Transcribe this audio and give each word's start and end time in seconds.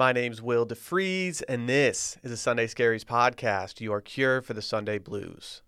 My 0.00 0.12
name's 0.14 0.40
Will 0.40 0.64
DeFries, 0.66 1.42
and 1.46 1.68
this 1.68 2.16
is 2.22 2.32
a 2.32 2.36
Sunday 2.38 2.66
Scaries 2.66 3.04
podcast, 3.04 3.82
your 3.82 4.00
cure 4.00 4.40
for 4.40 4.54
the 4.54 4.62
Sunday 4.62 4.96
blues. 4.96 5.60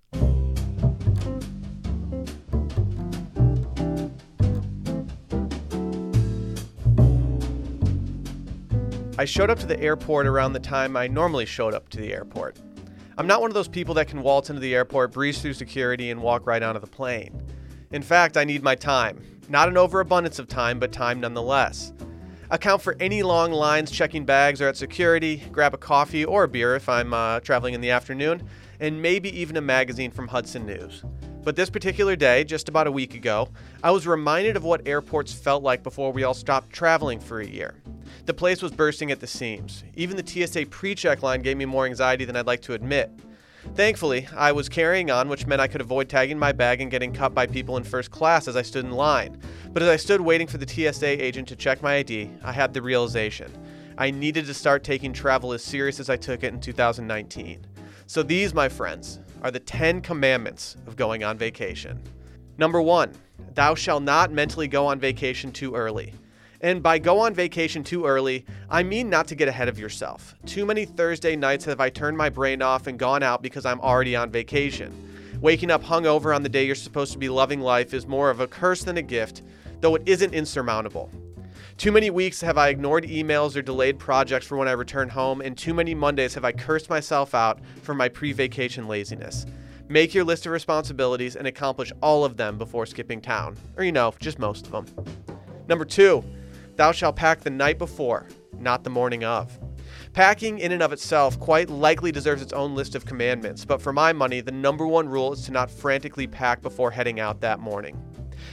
I 9.18 9.26
showed 9.26 9.50
up 9.50 9.58
to 9.58 9.66
the 9.66 9.78
airport 9.78 10.26
around 10.26 10.54
the 10.54 10.60
time 10.60 10.96
I 10.96 11.08
normally 11.08 11.44
showed 11.44 11.74
up 11.74 11.90
to 11.90 11.98
the 11.98 12.14
airport. 12.14 12.56
I'm 13.18 13.26
not 13.26 13.42
one 13.42 13.50
of 13.50 13.54
those 13.54 13.68
people 13.68 13.92
that 13.96 14.08
can 14.08 14.22
waltz 14.22 14.48
into 14.48 14.62
the 14.62 14.74
airport, 14.74 15.12
breeze 15.12 15.42
through 15.42 15.52
security, 15.52 16.10
and 16.10 16.22
walk 16.22 16.46
right 16.46 16.62
onto 16.62 16.80
the 16.80 16.86
plane. 16.86 17.42
In 17.90 18.00
fact, 18.00 18.38
I 18.38 18.44
need 18.44 18.62
my 18.62 18.76
time. 18.76 19.22
Not 19.50 19.68
an 19.68 19.76
overabundance 19.76 20.38
of 20.38 20.48
time, 20.48 20.78
but 20.78 20.90
time 20.90 21.20
nonetheless. 21.20 21.92
Account 22.52 22.82
for 22.82 22.94
any 23.00 23.22
long 23.22 23.50
lines 23.50 23.90
checking 23.90 24.26
bags 24.26 24.60
or 24.60 24.68
at 24.68 24.76
security, 24.76 25.42
grab 25.50 25.72
a 25.72 25.78
coffee 25.78 26.22
or 26.22 26.44
a 26.44 26.48
beer 26.48 26.76
if 26.76 26.86
I'm 26.86 27.14
uh, 27.14 27.40
traveling 27.40 27.72
in 27.72 27.80
the 27.80 27.88
afternoon, 27.88 28.46
and 28.78 29.00
maybe 29.00 29.34
even 29.40 29.56
a 29.56 29.62
magazine 29.62 30.10
from 30.10 30.28
Hudson 30.28 30.66
News. 30.66 31.02
But 31.44 31.56
this 31.56 31.70
particular 31.70 32.14
day, 32.14 32.44
just 32.44 32.68
about 32.68 32.86
a 32.86 32.92
week 32.92 33.14
ago, 33.14 33.48
I 33.82 33.90
was 33.90 34.06
reminded 34.06 34.58
of 34.58 34.64
what 34.64 34.86
airports 34.86 35.32
felt 35.32 35.62
like 35.62 35.82
before 35.82 36.12
we 36.12 36.24
all 36.24 36.34
stopped 36.34 36.70
traveling 36.70 37.20
for 37.20 37.40
a 37.40 37.46
year. 37.46 37.76
The 38.26 38.34
place 38.34 38.60
was 38.60 38.70
bursting 38.70 39.10
at 39.10 39.20
the 39.20 39.26
seams. 39.26 39.82
Even 39.94 40.18
the 40.18 40.46
TSA 40.46 40.66
pre 40.66 40.94
check 40.94 41.22
line 41.22 41.40
gave 41.40 41.56
me 41.56 41.64
more 41.64 41.86
anxiety 41.86 42.26
than 42.26 42.36
I'd 42.36 42.46
like 42.46 42.60
to 42.62 42.74
admit. 42.74 43.10
Thankfully, 43.74 44.26
I 44.36 44.52
was 44.52 44.68
carrying 44.68 45.10
on, 45.10 45.28
which 45.28 45.46
meant 45.46 45.60
I 45.62 45.68
could 45.68 45.80
avoid 45.80 46.08
tagging 46.08 46.38
my 46.38 46.52
bag 46.52 46.80
and 46.80 46.90
getting 46.90 47.12
cut 47.12 47.34
by 47.34 47.46
people 47.46 47.76
in 47.76 47.84
first 47.84 48.10
class 48.10 48.48
as 48.48 48.56
I 48.56 48.62
stood 48.62 48.84
in 48.84 48.92
line. 48.92 49.40
But 49.72 49.82
as 49.82 49.88
I 49.88 49.96
stood 49.96 50.20
waiting 50.20 50.46
for 50.46 50.58
the 50.58 50.68
TSA 50.68 51.24
agent 51.24 51.48
to 51.48 51.56
check 51.56 51.80
my 51.80 51.96
ID, 51.96 52.30
I 52.42 52.52
had 52.52 52.74
the 52.74 52.82
realization 52.82 53.52
I 53.98 54.10
needed 54.10 54.46
to 54.46 54.54
start 54.54 54.84
taking 54.84 55.12
travel 55.12 55.52
as 55.52 55.62
serious 55.62 56.00
as 56.00 56.10
I 56.10 56.16
took 56.16 56.42
it 56.42 56.52
in 56.52 56.60
2019. 56.60 57.66
So, 58.06 58.22
these, 58.22 58.52
my 58.52 58.68
friends, 58.68 59.20
are 59.42 59.50
the 59.50 59.60
10 59.60 60.00
commandments 60.00 60.76
of 60.86 60.96
going 60.96 61.24
on 61.24 61.38
vacation. 61.38 62.02
Number 62.58 62.82
one, 62.82 63.12
thou 63.54 63.74
shalt 63.74 64.02
not 64.02 64.32
mentally 64.32 64.68
go 64.68 64.86
on 64.86 64.98
vacation 64.98 65.52
too 65.52 65.74
early. 65.74 66.14
And 66.62 66.80
by 66.80 66.98
go 67.00 67.18
on 67.18 67.34
vacation 67.34 67.82
too 67.82 68.06
early, 68.06 68.46
I 68.70 68.84
mean 68.84 69.10
not 69.10 69.26
to 69.28 69.34
get 69.34 69.48
ahead 69.48 69.68
of 69.68 69.80
yourself. 69.80 70.36
Too 70.46 70.64
many 70.64 70.84
Thursday 70.84 71.34
nights 71.34 71.64
have 71.64 71.80
I 71.80 71.90
turned 71.90 72.16
my 72.16 72.30
brain 72.30 72.62
off 72.62 72.86
and 72.86 72.96
gone 72.96 73.24
out 73.24 73.42
because 73.42 73.66
I'm 73.66 73.80
already 73.80 74.14
on 74.14 74.30
vacation. 74.30 74.92
Waking 75.40 75.72
up 75.72 75.82
hungover 75.82 76.34
on 76.34 76.44
the 76.44 76.48
day 76.48 76.64
you're 76.64 76.76
supposed 76.76 77.12
to 77.12 77.18
be 77.18 77.28
loving 77.28 77.60
life 77.60 77.92
is 77.92 78.06
more 78.06 78.30
of 78.30 78.38
a 78.38 78.46
curse 78.46 78.84
than 78.84 78.96
a 78.96 79.02
gift, 79.02 79.42
though 79.80 79.96
it 79.96 80.02
isn't 80.06 80.34
insurmountable. 80.34 81.10
Too 81.78 81.90
many 81.90 82.10
weeks 82.10 82.40
have 82.42 82.58
I 82.58 82.68
ignored 82.68 83.04
emails 83.04 83.56
or 83.56 83.62
delayed 83.62 83.98
projects 83.98 84.46
for 84.46 84.56
when 84.56 84.68
I 84.68 84.72
return 84.72 85.08
home, 85.08 85.40
and 85.40 85.58
too 85.58 85.74
many 85.74 85.96
Mondays 85.96 86.34
have 86.34 86.44
I 86.44 86.52
cursed 86.52 86.88
myself 86.88 87.34
out 87.34 87.58
for 87.82 87.92
my 87.92 88.08
pre 88.08 88.32
vacation 88.32 88.86
laziness. 88.86 89.46
Make 89.88 90.14
your 90.14 90.22
list 90.22 90.46
of 90.46 90.52
responsibilities 90.52 91.34
and 91.34 91.48
accomplish 91.48 91.90
all 92.00 92.24
of 92.24 92.36
them 92.36 92.56
before 92.56 92.86
skipping 92.86 93.20
town. 93.20 93.56
Or, 93.76 93.82
you 93.82 93.90
know, 93.90 94.14
just 94.20 94.38
most 94.38 94.66
of 94.66 94.72
them. 94.72 94.86
Number 95.66 95.84
two, 95.84 96.22
Thou 96.76 96.92
shalt 96.92 97.16
pack 97.16 97.40
the 97.40 97.50
night 97.50 97.78
before, 97.78 98.26
not 98.58 98.82
the 98.82 98.90
morning 98.90 99.24
of. 99.24 99.58
Packing 100.14 100.58
in 100.58 100.72
and 100.72 100.82
of 100.82 100.92
itself 100.92 101.38
quite 101.38 101.68
likely 101.68 102.12
deserves 102.12 102.42
its 102.42 102.52
own 102.52 102.74
list 102.74 102.94
of 102.94 103.04
commandments, 103.04 103.64
but 103.64 103.82
for 103.82 103.92
my 103.92 104.12
money, 104.12 104.40
the 104.40 104.52
number 104.52 104.86
one 104.86 105.08
rule 105.08 105.32
is 105.32 105.44
to 105.46 105.52
not 105.52 105.70
frantically 105.70 106.26
pack 106.26 106.62
before 106.62 106.90
heading 106.90 107.20
out 107.20 107.40
that 107.40 107.60
morning. 107.60 108.02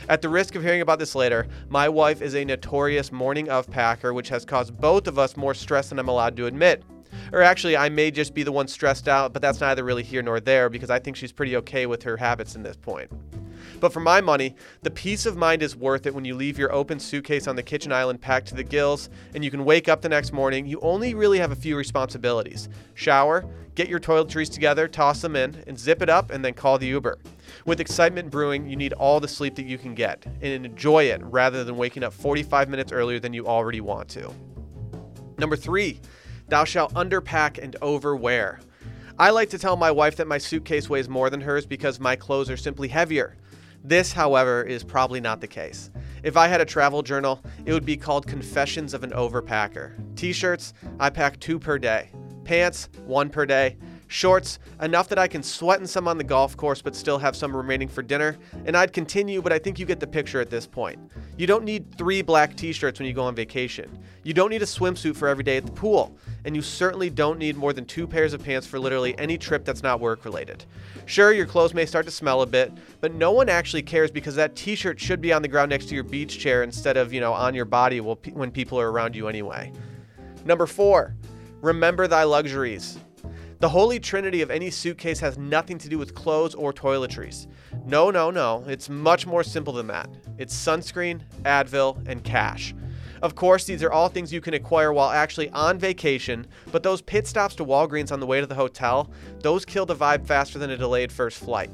At 0.10 0.22
the 0.22 0.30
risk 0.30 0.56
of 0.56 0.64
hearing 0.64 0.82
about 0.82 1.00
this 1.00 1.16
later, 1.16 1.48
my 1.70 1.88
wife 1.88 2.22
is 2.22 2.36
a 2.36 2.46
notorious 2.46 3.12
morning 3.12 3.50
of 3.50 3.70
packer, 3.70 4.14
which 4.14 4.30
has 4.30 4.46
caused 4.46 4.78
both 4.78 5.08
of 5.08 5.18
us 5.18 5.38
more 5.38 5.54
stress 5.54 5.90
than 5.90 6.00
I'm 6.00 6.10
allowed 6.10 6.36
to 6.38 6.46
admit. 6.46 6.84
Or 7.32 7.42
actually, 7.42 7.78
I 7.78 7.90
may 7.90 8.12
just 8.12 8.34
be 8.34 8.44
the 8.44 8.52
one 8.52 8.68
stressed 8.68 9.08
out, 9.08 9.34
but 9.34 9.42
that's 9.42 9.62
neither 9.62 9.84
really 9.84 10.04
here 10.04 10.22
nor 10.22 10.40
there 10.40 10.70
because 10.70 10.90
I 10.90 11.00
think 11.00 11.16
she's 11.16 11.32
pretty 11.32 11.56
okay 11.58 11.86
with 11.86 12.04
her 12.04 12.18
habits 12.18 12.56
in 12.56 12.64
this 12.64 12.78
point. 12.78 13.12
But 13.80 13.94
for 13.94 14.00
my 14.00 14.22
money, 14.22 14.56
the 14.82 14.92
peace 14.92 15.26
of 15.26 15.38
mind 15.38 15.64
is 15.64 15.76
worth 15.76 16.06
it 16.06 16.14
when 16.14 16.26
you 16.26 16.36
leave 16.36 16.58
your 16.58 16.72
open 16.74 17.00
suitcase 17.00 17.48
on 17.48 17.56
the 17.56 17.64
kitchen 17.64 17.92
island 17.92 18.22
packed 18.22 18.48
to 18.48 18.56
the 18.56 18.64
gills 18.64 19.10
and 19.34 19.44
you 19.44 19.52
can 19.52 19.66
wake 19.66 19.88
up 19.88 20.02
the 20.02 20.10
next 20.10 20.34
morning. 20.34 20.66
You 20.66 20.80
only 20.82 21.14
really 21.14 21.40
have 21.40 21.52
a 21.52 21.56
few 21.56 21.78
responsibilities 21.78 22.70
shower, 22.94 23.46
get 23.76 23.88
your 23.88 24.00
toiletries 24.00 24.52
together, 24.52 24.88
toss 24.88 25.22
them 25.22 25.36
in, 25.36 25.64
and 25.68 25.80
zip 25.80 26.02
it 26.02 26.10
up, 26.10 26.32
and 26.32 26.44
then 26.44 26.54
call 26.54 26.78
the 26.78 26.88
Uber. 26.88 27.18
With 27.66 27.80
excitement 27.80 28.30
brewing, 28.30 28.70
you 28.70 28.76
need 28.76 28.94
all 28.94 29.20
the 29.20 29.28
sleep 29.28 29.56
that 29.56 29.66
you 29.66 29.78
can 29.78 29.96
get 29.96 30.26
and 30.26 30.66
enjoy 30.66 31.06
it 31.06 31.22
rather 31.24 31.64
than 31.64 31.78
waking 31.78 32.04
up 32.04 32.14
45 32.14 32.70
minutes 32.70 32.92
earlier 32.92 33.20
than 33.20 33.34
you 33.34 33.48
already 33.48 33.82
want 33.82 34.10
to. 34.10 34.34
Number 35.38 35.56
three, 35.56 36.02
thou 36.50 36.66
shalt 36.66 36.94
underpack 36.94 37.58
and 37.58 37.76
overwear. 37.82 38.60
I 39.18 39.32
like 39.32 39.50
to 39.50 39.60
tell 39.60 39.76
my 39.76 39.92
wife 39.92 40.16
that 40.18 40.28
my 40.28 40.38
suitcase 40.38 40.90
weighs 40.90 41.10
more 41.10 41.30
than 41.30 41.42
hers 41.42 41.66
because 41.66 42.00
my 42.00 42.16
clothes 42.16 42.50
are 42.50 42.58
simply 42.58 42.88
heavier. 42.88 43.36
This, 43.84 44.12
however, 44.12 44.64
is 44.64 44.84
probably 44.84 45.22
not 45.22 45.42
the 45.42 45.48
case. 45.48 45.90
If 46.24 46.36
I 46.36 46.48
had 46.48 46.62
a 46.62 46.66
travel 46.66 47.02
journal, 47.02 47.42
it 47.66 47.74
would 47.74 47.86
be 47.86 47.96
called 47.96 48.28
Confessions 48.28 48.94
of 48.94 49.04
an 49.04 49.12
Overpacker. 49.12 49.94
T 50.16 50.34
shirts, 50.34 50.74
I 51.00 51.10
pack 51.10 51.40
two 51.40 51.60
per 51.60 51.78
day. 51.78 52.12
Pants, 52.44 52.90
one 53.06 53.30
per 53.30 53.46
day. 53.46 53.78
Shorts, 54.08 54.58
enough 54.82 55.08
that 55.10 55.20
I 55.20 55.28
can 55.28 55.44
sweat 55.44 55.80
in 55.80 55.86
some 55.86 56.08
on 56.08 56.18
the 56.18 56.24
golf 56.24 56.58
course 56.58 56.82
but 56.82 56.96
still 56.96 57.20
have 57.20 57.36
some 57.36 57.56
remaining 57.56 57.88
for 57.88 58.02
dinner. 58.02 58.38
And 58.66 58.76
I'd 58.76 58.92
continue, 58.92 59.42
but 59.42 59.54
I 59.54 59.60
think 59.60 59.78
you 59.78 59.86
get 59.86 60.00
the 60.00 60.08
picture 60.08 60.42
at 60.42 60.50
this 60.50 60.66
point. 60.66 61.00
You 61.40 61.48
don't 61.48 61.64
need 61.64 61.96
three 61.98 62.22
black 62.22 62.58
t 62.58 62.74
shirts 62.74 63.00
when 63.00 63.08
you 63.08 63.14
go 63.14 63.24
on 63.24 63.34
vacation. 63.34 63.90
You 64.24 64.34
don't 64.34 64.50
need 64.50 64.62
a 64.62 64.66
swimsuit 64.66 65.16
for 65.16 65.30
every 65.30 65.46
day 65.46 65.56
at 65.56 65.66
the 65.66 65.72
pool. 65.72 66.18
And 66.44 66.54
you 66.54 66.62
certainly 66.62 67.10
don't 67.10 67.40
need 67.40 67.56
more 67.56 67.72
than 67.72 67.86
two 67.86 68.06
pairs 68.06 68.34
of 68.34 68.44
pants 68.44 68.68
for 68.68 68.78
literally 68.78 69.18
any 69.18 69.38
trip 69.38 69.64
that's 69.64 69.82
not 69.82 70.02
work 70.02 70.26
related. 70.26 70.66
Sure, 71.06 71.32
your 71.32 71.46
clothes 71.46 71.74
may 71.74 71.86
start 71.86 72.06
to 72.08 72.12
smell 72.12 72.42
a 72.42 72.46
bit, 72.46 72.74
but 73.00 73.14
no 73.14 73.32
one 73.32 73.48
actually 73.48 73.84
cares 73.84 74.12
because 74.12 74.36
that 74.36 74.58
t 74.58 74.76
shirt 74.76 75.00
should 75.00 75.22
be 75.22 75.32
on 75.32 75.42
the 75.42 75.48
ground 75.48 75.70
next 75.70 75.88
to 75.88 75.96
your 75.96 76.04
beach 76.04 76.40
chair 76.40 76.62
instead 76.62 76.98
of, 76.98 77.14
you 77.14 77.22
know, 77.22 77.32
on 77.32 77.56
your 77.56 77.64
body 77.64 78.02
when 78.02 78.52
people 78.52 78.78
are 78.78 78.92
around 78.92 79.16
you 79.16 79.30
anyway. 79.30 79.72
Number 80.44 80.68
four, 80.68 81.16
remember 81.62 82.06
thy 82.06 82.24
luxuries. 82.24 83.00
The 83.60 83.68
holy 83.68 84.00
trinity 84.00 84.42
of 84.42 84.52
any 84.52 84.70
suitcase 84.70 85.20
has 85.20 85.38
nothing 85.38 85.78
to 85.80 85.90
do 85.90 85.98
with 85.98 86.16
clothes 86.16 86.56
or 86.56 86.72
toiletries. 86.72 87.48
No, 87.86 88.10
no, 88.10 88.32
no. 88.32 88.64
It's 88.68 88.88
much 88.88 89.28
more 89.28 89.44
simple 89.44 89.74
than 89.74 89.88
that. 89.88 90.10
It's 90.38 90.56
sunscreen, 90.56 91.24
Advil, 91.44 92.08
and 92.08 92.24
cash. 92.24 92.74
Of 93.22 93.36
course, 93.36 93.66
these 93.66 93.84
are 93.84 93.92
all 93.92 94.08
things 94.08 94.32
you 94.32 94.40
can 94.40 94.54
acquire 94.54 94.94
while 94.94 95.10
actually 95.10 95.50
on 95.50 95.78
vacation, 95.78 96.48
but 96.72 96.84
those 96.84 97.02
pit 97.02 97.28
stops 97.28 97.54
to 97.56 97.66
Walgreens 97.66 98.14
on 98.14 98.22
the 98.22 98.26
way 98.26 98.40
to 98.40 98.48
the 98.48 98.56
hotel, 98.56 99.12
those 99.42 99.66
kill 99.66 99.86
the 99.86 99.94
vibe 99.94 100.26
faster 100.26 100.58
than 100.58 100.70
a 100.70 100.78
delayed 100.78 101.12
first 101.12 101.38
flight. 101.40 101.70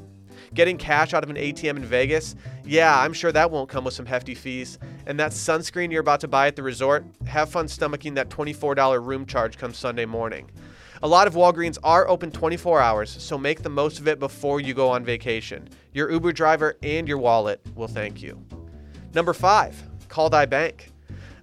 Getting 0.55 0.79
cash 0.79 1.13
out 1.13 1.23
of 1.23 1.29
an 1.29 1.35
ATM 1.35 1.75
in 1.75 1.85
Vegas, 1.85 2.35
yeah, 2.63 2.99
I'm 2.99 3.13
sure 3.13 3.31
that 3.31 3.51
won't 3.51 3.69
come 3.69 3.83
with 3.83 3.93
some 3.93 4.07
hefty 4.07 4.33
fees. 4.33 4.79
And 5.05 5.19
that 5.19 5.33
sunscreen 5.33 5.91
you're 5.91 6.01
about 6.01 6.21
to 6.21 6.27
buy 6.27 6.47
at 6.47 6.55
the 6.55 6.63
resort, 6.63 7.05
have 7.27 7.51
fun 7.51 7.67
stomaching 7.67 8.15
that 8.15 8.29
$24 8.29 9.05
room 9.05 9.27
charge 9.27 9.59
come 9.59 9.71
Sunday 9.71 10.05
morning. 10.05 10.49
A 11.05 11.07
lot 11.07 11.27
of 11.27 11.35
Walgreens 11.35 11.77
are 11.83 12.07
open 12.07 12.31
24 12.31 12.81
hours, 12.81 13.11
so 13.11 13.37
make 13.37 13.61
the 13.61 13.69
most 13.69 13.99
of 13.99 14.07
it 14.07 14.17
before 14.17 14.59
you 14.59 14.73
go 14.73 14.89
on 14.89 15.05
vacation. 15.05 15.69
Your 15.93 16.09
Uber 16.09 16.31
driver 16.31 16.77
and 16.81 17.07
your 17.07 17.19
wallet 17.19 17.61
will 17.75 17.87
thank 17.87 18.23
you. 18.23 18.43
Number 19.13 19.31
five, 19.31 19.79
call 20.09 20.31
thy 20.31 20.47
bank. 20.47 20.91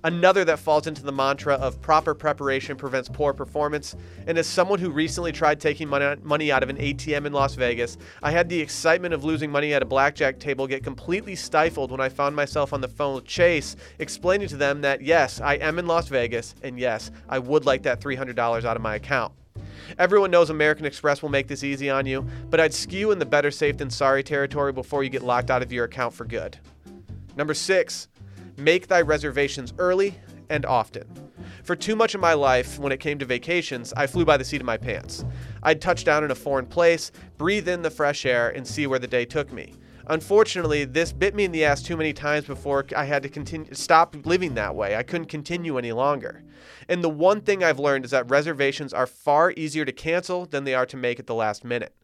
Another 0.02 0.44
that 0.46 0.58
falls 0.58 0.88
into 0.88 1.04
the 1.04 1.12
mantra 1.12 1.54
of 1.54 1.80
proper 1.80 2.12
preparation 2.12 2.74
prevents 2.74 3.08
poor 3.08 3.32
performance. 3.32 3.94
And 4.26 4.36
as 4.36 4.48
someone 4.48 4.80
who 4.80 4.90
recently 4.90 5.30
tried 5.30 5.60
taking 5.60 5.86
money 5.86 6.50
out 6.50 6.64
of 6.64 6.68
an 6.68 6.78
ATM 6.78 7.24
in 7.24 7.32
Las 7.32 7.54
Vegas, 7.54 7.98
I 8.20 8.32
had 8.32 8.48
the 8.48 8.60
excitement 8.60 9.14
of 9.14 9.22
losing 9.22 9.52
money 9.52 9.74
at 9.74 9.82
a 9.82 9.86
blackjack 9.86 10.40
table 10.40 10.66
get 10.66 10.82
completely 10.82 11.36
stifled 11.36 11.92
when 11.92 12.00
I 12.00 12.08
found 12.08 12.34
myself 12.34 12.72
on 12.72 12.80
the 12.80 12.88
phone 12.88 13.14
with 13.14 13.26
Chase, 13.26 13.76
explaining 14.00 14.48
to 14.48 14.56
them 14.56 14.80
that 14.80 15.02
yes, 15.02 15.40
I 15.40 15.54
am 15.54 15.78
in 15.78 15.86
Las 15.86 16.08
Vegas, 16.08 16.56
and 16.64 16.80
yes, 16.80 17.12
I 17.28 17.38
would 17.38 17.64
like 17.64 17.84
that 17.84 18.00
$300 18.00 18.64
out 18.64 18.76
of 18.76 18.82
my 18.82 18.96
account. 18.96 19.32
Everyone 19.98 20.30
knows 20.30 20.50
American 20.50 20.86
Express 20.86 21.22
will 21.22 21.28
make 21.28 21.48
this 21.48 21.64
easy 21.64 21.90
on 21.90 22.06
you, 22.06 22.26
but 22.50 22.60
I'd 22.60 22.74
skew 22.74 23.10
in 23.10 23.18
the 23.18 23.26
better 23.26 23.50
safe 23.50 23.76
than 23.76 23.90
sorry 23.90 24.22
territory 24.22 24.72
before 24.72 25.02
you 25.02 25.10
get 25.10 25.22
locked 25.22 25.50
out 25.50 25.62
of 25.62 25.72
your 25.72 25.84
account 25.84 26.14
for 26.14 26.24
good. 26.24 26.58
Number 27.36 27.54
six, 27.54 28.08
make 28.56 28.86
thy 28.86 29.00
reservations 29.00 29.72
early 29.78 30.14
and 30.50 30.66
often. 30.66 31.06
For 31.64 31.76
too 31.76 31.94
much 31.94 32.14
of 32.14 32.20
my 32.20 32.34
life, 32.34 32.78
when 32.78 32.92
it 32.92 33.00
came 33.00 33.18
to 33.20 33.24
vacations, 33.24 33.92
I 33.96 34.06
flew 34.06 34.24
by 34.24 34.36
the 34.36 34.44
seat 34.44 34.60
of 34.60 34.66
my 34.66 34.76
pants. 34.76 35.24
I'd 35.62 35.80
touch 35.80 36.04
down 36.04 36.24
in 36.24 36.30
a 36.30 36.34
foreign 36.34 36.66
place, 36.66 37.12
breathe 37.38 37.68
in 37.68 37.82
the 37.82 37.90
fresh 37.90 38.26
air, 38.26 38.50
and 38.50 38.66
see 38.66 38.86
where 38.86 38.98
the 38.98 39.06
day 39.06 39.24
took 39.24 39.52
me. 39.52 39.74
Unfortunately, 40.12 40.84
this 40.84 41.10
bit 41.10 41.34
me 41.34 41.44
in 41.44 41.52
the 41.52 41.64
ass 41.64 41.80
too 41.80 41.96
many 41.96 42.12
times 42.12 42.44
before 42.44 42.84
I 42.94 43.06
had 43.06 43.22
to 43.22 43.30
continue 43.30 43.72
stop 43.72 44.14
living 44.26 44.52
that 44.56 44.74
way. 44.76 44.94
I 44.94 45.02
couldn't 45.02 45.28
continue 45.28 45.78
any 45.78 45.92
longer. 45.92 46.42
And 46.86 47.02
the 47.02 47.08
one 47.08 47.40
thing 47.40 47.64
I've 47.64 47.78
learned 47.78 48.04
is 48.04 48.10
that 48.10 48.28
reservations 48.28 48.92
are 48.92 49.06
far 49.06 49.52
easier 49.52 49.86
to 49.86 49.92
cancel 49.92 50.44
than 50.44 50.64
they 50.64 50.74
are 50.74 50.84
to 50.84 50.98
make 50.98 51.18
at 51.18 51.26
the 51.26 51.34
last 51.34 51.64
minute. 51.64 51.94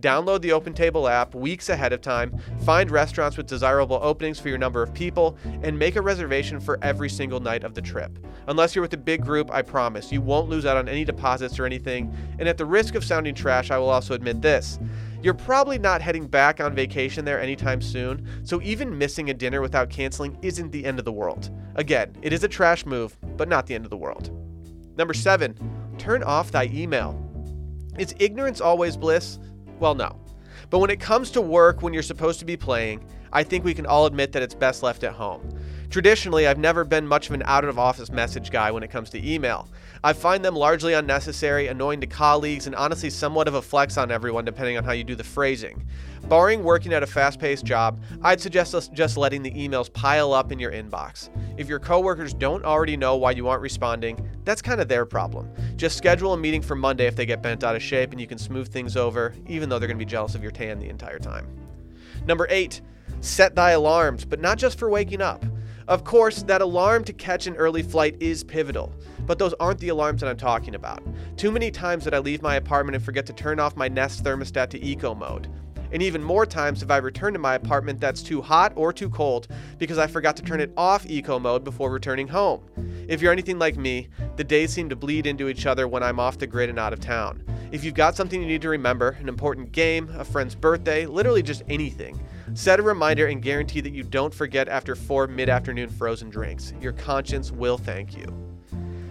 Download 0.00 0.40
the 0.40 0.48
OpenTable 0.48 1.10
app 1.10 1.34
weeks 1.34 1.68
ahead 1.68 1.92
of 1.92 2.00
time, 2.00 2.40
find 2.64 2.90
restaurants 2.90 3.36
with 3.36 3.46
desirable 3.46 4.00
openings 4.02 4.40
for 4.40 4.48
your 4.48 4.56
number 4.56 4.82
of 4.82 4.94
people, 4.94 5.36
and 5.62 5.78
make 5.78 5.96
a 5.96 6.00
reservation 6.00 6.60
for 6.60 6.78
every 6.80 7.10
single 7.10 7.38
night 7.38 7.64
of 7.64 7.74
the 7.74 7.82
trip. 7.82 8.18
Unless 8.46 8.74
you're 8.74 8.82
with 8.82 8.94
a 8.94 8.96
big 8.96 9.22
group, 9.22 9.50
I 9.50 9.60
promise 9.60 10.10
you 10.10 10.22
won't 10.22 10.48
lose 10.48 10.64
out 10.64 10.78
on 10.78 10.88
any 10.88 11.04
deposits 11.04 11.58
or 11.58 11.66
anything. 11.66 12.16
And 12.38 12.48
at 12.48 12.56
the 12.56 12.64
risk 12.64 12.94
of 12.94 13.04
sounding 13.04 13.34
trash, 13.34 13.70
I 13.70 13.76
will 13.76 13.90
also 13.90 14.14
admit 14.14 14.40
this. 14.40 14.78
You're 15.20 15.34
probably 15.34 15.78
not 15.78 16.00
heading 16.00 16.28
back 16.28 16.60
on 16.60 16.76
vacation 16.76 17.24
there 17.24 17.40
anytime 17.40 17.80
soon, 17.80 18.24
so 18.44 18.62
even 18.62 18.96
missing 18.96 19.30
a 19.30 19.34
dinner 19.34 19.60
without 19.60 19.90
canceling 19.90 20.38
isn't 20.42 20.70
the 20.70 20.84
end 20.84 21.00
of 21.00 21.04
the 21.04 21.12
world. 21.12 21.50
Again, 21.74 22.14
it 22.22 22.32
is 22.32 22.44
a 22.44 22.48
trash 22.48 22.86
move, 22.86 23.16
but 23.36 23.48
not 23.48 23.66
the 23.66 23.74
end 23.74 23.84
of 23.84 23.90
the 23.90 23.96
world. 23.96 24.30
Number 24.96 25.14
seven, 25.14 25.56
turn 25.98 26.22
off 26.22 26.52
thy 26.52 26.66
email. 26.72 27.20
Is 27.98 28.14
ignorance 28.20 28.60
always 28.60 28.96
bliss? 28.96 29.40
Well, 29.80 29.96
no. 29.96 30.20
But 30.70 30.78
when 30.78 30.90
it 30.90 31.00
comes 31.00 31.32
to 31.32 31.40
work 31.40 31.82
when 31.82 31.92
you're 31.92 32.02
supposed 32.04 32.38
to 32.38 32.44
be 32.44 32.56
playing, 32.56 33.04
I 33.32 33.42
think 33.42 33.64
we 33.64 33.74
can 33.74 33.86
all 33.86 34.06
admit 34.06 34.32
that 34.32 34.42
it's 34.42 34.54
best 34.54 34.82
left 34.82 35.04
at 35.04 35.12
home. 35.12 35.58
Traditionally, 35.90 36.46
I've 36.46 36.58
never 36.58 36.84
been 36.84 37.06
much 37.06 37.28
of 37.28 37.34
an 37.34 37.42
out 37.46 37.64
of 37.64 37.78
office 37.78 38.10
message 38.10 38.50
guy 38.50 38.70
when 38.70 38.82
it 38.82 38.90
comes 38.90 39.08
to 39.10 39.26
email. 39.26 39.68
I 40.04 40.12
find 40.12 40.44
them 40.44 40.54
largely 40.54 40.92
unnecessary, 40.92 41.68
annoying 41.68 42.02
to 42.02 42.06
colleagues, 42.06 42.66
and 42.66 42.76
honestly 42.76 43.08
somewhat 43.08 43.48
of 43.48 43.54
a 43.54 43.62
flex 43.62 43.96
on 43.96 44.10
everyone 44.10 44.44
depending 44.44 44.76
on 44.76 44.84
how 44.84 44.92
you 44.92 45.02
do 45.02 45.14
the 45.14 45.24
phrasing. 45.24 45.82
Barring 46.28 46.62
working 46.62 46.92
at 46.92 47.02
a 47.02 47.06
fast 47.06 47.40
paced 47.40 47.64
job, 47.64 48.00
I'd 48.22 48.38
suggest 48.38 48.92
just 48.92 49.16
letting 49.16 49.42
the 49.42 49.50
emails 49.50 49.90
pile 49.90 50.34
up 50.34 50.52
in 50.52 50.58
your 50.58 50.72
inbox. 50.72 51.30
If 51.56 51.68
your 51.68 51.78
coworkers 51.78 52.34
don't 52.34 52.66
already 52.66 52.98
know 52.98 53.16
why 53.16 53.30
you 53.30 53.48
aren't 53.48 53.62
responding, 53.62 54.28
that's 54.44 54.60
kind 54.60 54.82
of 54.82 54.88
their 54.88 55.06
problem. 55.06 55.50
Just 55.76 55.96
schedule 55.96 56.34
a 56.34 56.36
meeting 56.36 56.60
for 56.60 56.74
Monday 56.74 57.06
if 57.06 57.16
they 57.16 57.24
get 57.24 57.42
bent 57.42 57.64
out 57.64 57.74
of 57.74 57.82
shape 57.82 58.12
and 58.12 58.20
you 58.20 58.26
can 58.26 58.36
smooth 58.36 58.68
things 58.68 58.94
over, 58.94 59.34
even 59.46 59.70
though 59.70 59.78
they're 59.78 59.88
going 59.88 59.98
to 59.98 60.04
be 60.04 60.10
jealous 60.10 60.34
of 60.34 60.42
your 60.42 60.52
tan 60.52 60.78
the 60.78 60.90
entire 60.90 61.18
time. 61.18 61.46
Number 62.26 62.46
eight, 62.50 62.82
set 63.20 63.54
thy 63.54 63.70
alarms, 63.72 64.24
but 64.24 64.40
not 64.40 64.58
just 64.58 64.78
for 64.78 64.88
waking 64.88 65.20
up. 65.20 65.44
Of 65.88 66.04
course, 66.04 66.42
that 66.42 66.60
alarm 66.60 67.04
to 67.04 67.12
catch 67.12 67.46
an 67.46 67.56
early 67.56 67.82
flight 67.82 68.16
is 68.20 68.44
pivotal, 68.44 68.92
but 69.26 69.38
those 69.38 69.54
aren't 69.54 69.80
the 69.80 69.88
alarms 69.88 70.20
that 70.20 70.28
I'm 70.28 70.36
talking 70.36 70.74
about. 70.74 71.02
Too 71.36 71.50
many 71.50 71.70
times 71.70 72.04
that 72.04 72.12
I 72.12 72.18
leave 72.18 72.42
my 72.42 72.56
apartment 72.56 72.96
and 72.96 73.04
forget 73.04 73.24
to 73.26 73.32
turn 73.32 73.58
off 73.58 73.76
my 73.76 73.88
Nest 73.88 74.22
thermostat 74.22 74.68
to 74.70 74.84
eco 74.84 75.14
mode. 75.14 75.48
And 75.90 76.02
even 76.02 76.22
more 76.22 76.44
times 76.44 76.80
have 76.80 76.90
I 76.90 76.98
returned 76.98 77.34
to 77.34 77.40
my 77.40 77.54
apartment 77.54 78.00
that's 78.00 78.22
too 78.22 78.42
hot 78.42 78.72
or 78.76 78.92
too 78.92 79.08
cold 79.08 79.48
because 79.78 79.96
I 79.96 80.06
forgot 80.06 80.36
to 80.36 80.42
turn 80.42 80.60
it 80.60 80.72
off 80.76 81.06
eco 81.06 81.38
mode 81.38 81.64
before 81.64 81.90
returning 81.90 82.28
home. 82.28 82.62
If 83.08 83.22
you're 83.22 83.32
anything 83.32 83.58
like 83.58 83.76
me, 83.76 84.08
the 84.36 84.44
days 84.44 84.70
seem 84.70 84.90
to 84.90 84.96
bleed 84.96 85.26
into 85.26 85.48
each 85.48 85.64
other 85.64 85.88
when 85.88 86.02
I'm 86.02 86.20
off 86.20 86.36
the 86.36 86.46
grid 86.46 86.68
and 86.68 86.78
out 86.78 86.92
of 86.92 87.00
town. 87.00 87.42
If 87.72 87.84
you've 87.84 87.94
got 87.94 88.16
something 88.16 88.40
you 88.40 88.46
need 88.46 88.62
to 88.62 88.68
remember, 88.68 89.16
an 89.20 89.28
important 89.28 89.72
game, 89.72 90.10
a 90.18 90.24
friend's 90.24 90.54
birthday, 90.54 91.06
literally 91.06 91.42
just 91.42 91.62
anything, 91.68 92.20
set 92.58 92.80
a 92.80 92.82
reminder 92.82 93.28
and 93.28 93.40
guarantee 93.40 93.80
that 93.80 93.92
you 93.92 94.02
don't 94.02 94.34
forget 94.34 94.68
after 94.68 94.96
four 94.96 95.28
mid 95.28 95.48
afternoon 95.48 95.88
frozen 95.88 96.28
drinks. 96.28 96.74
Your 96.80 96.92
conscience 96.92 97.52
will 97.52 97.78
thank 97.78 98.16
you. 98.16 98.26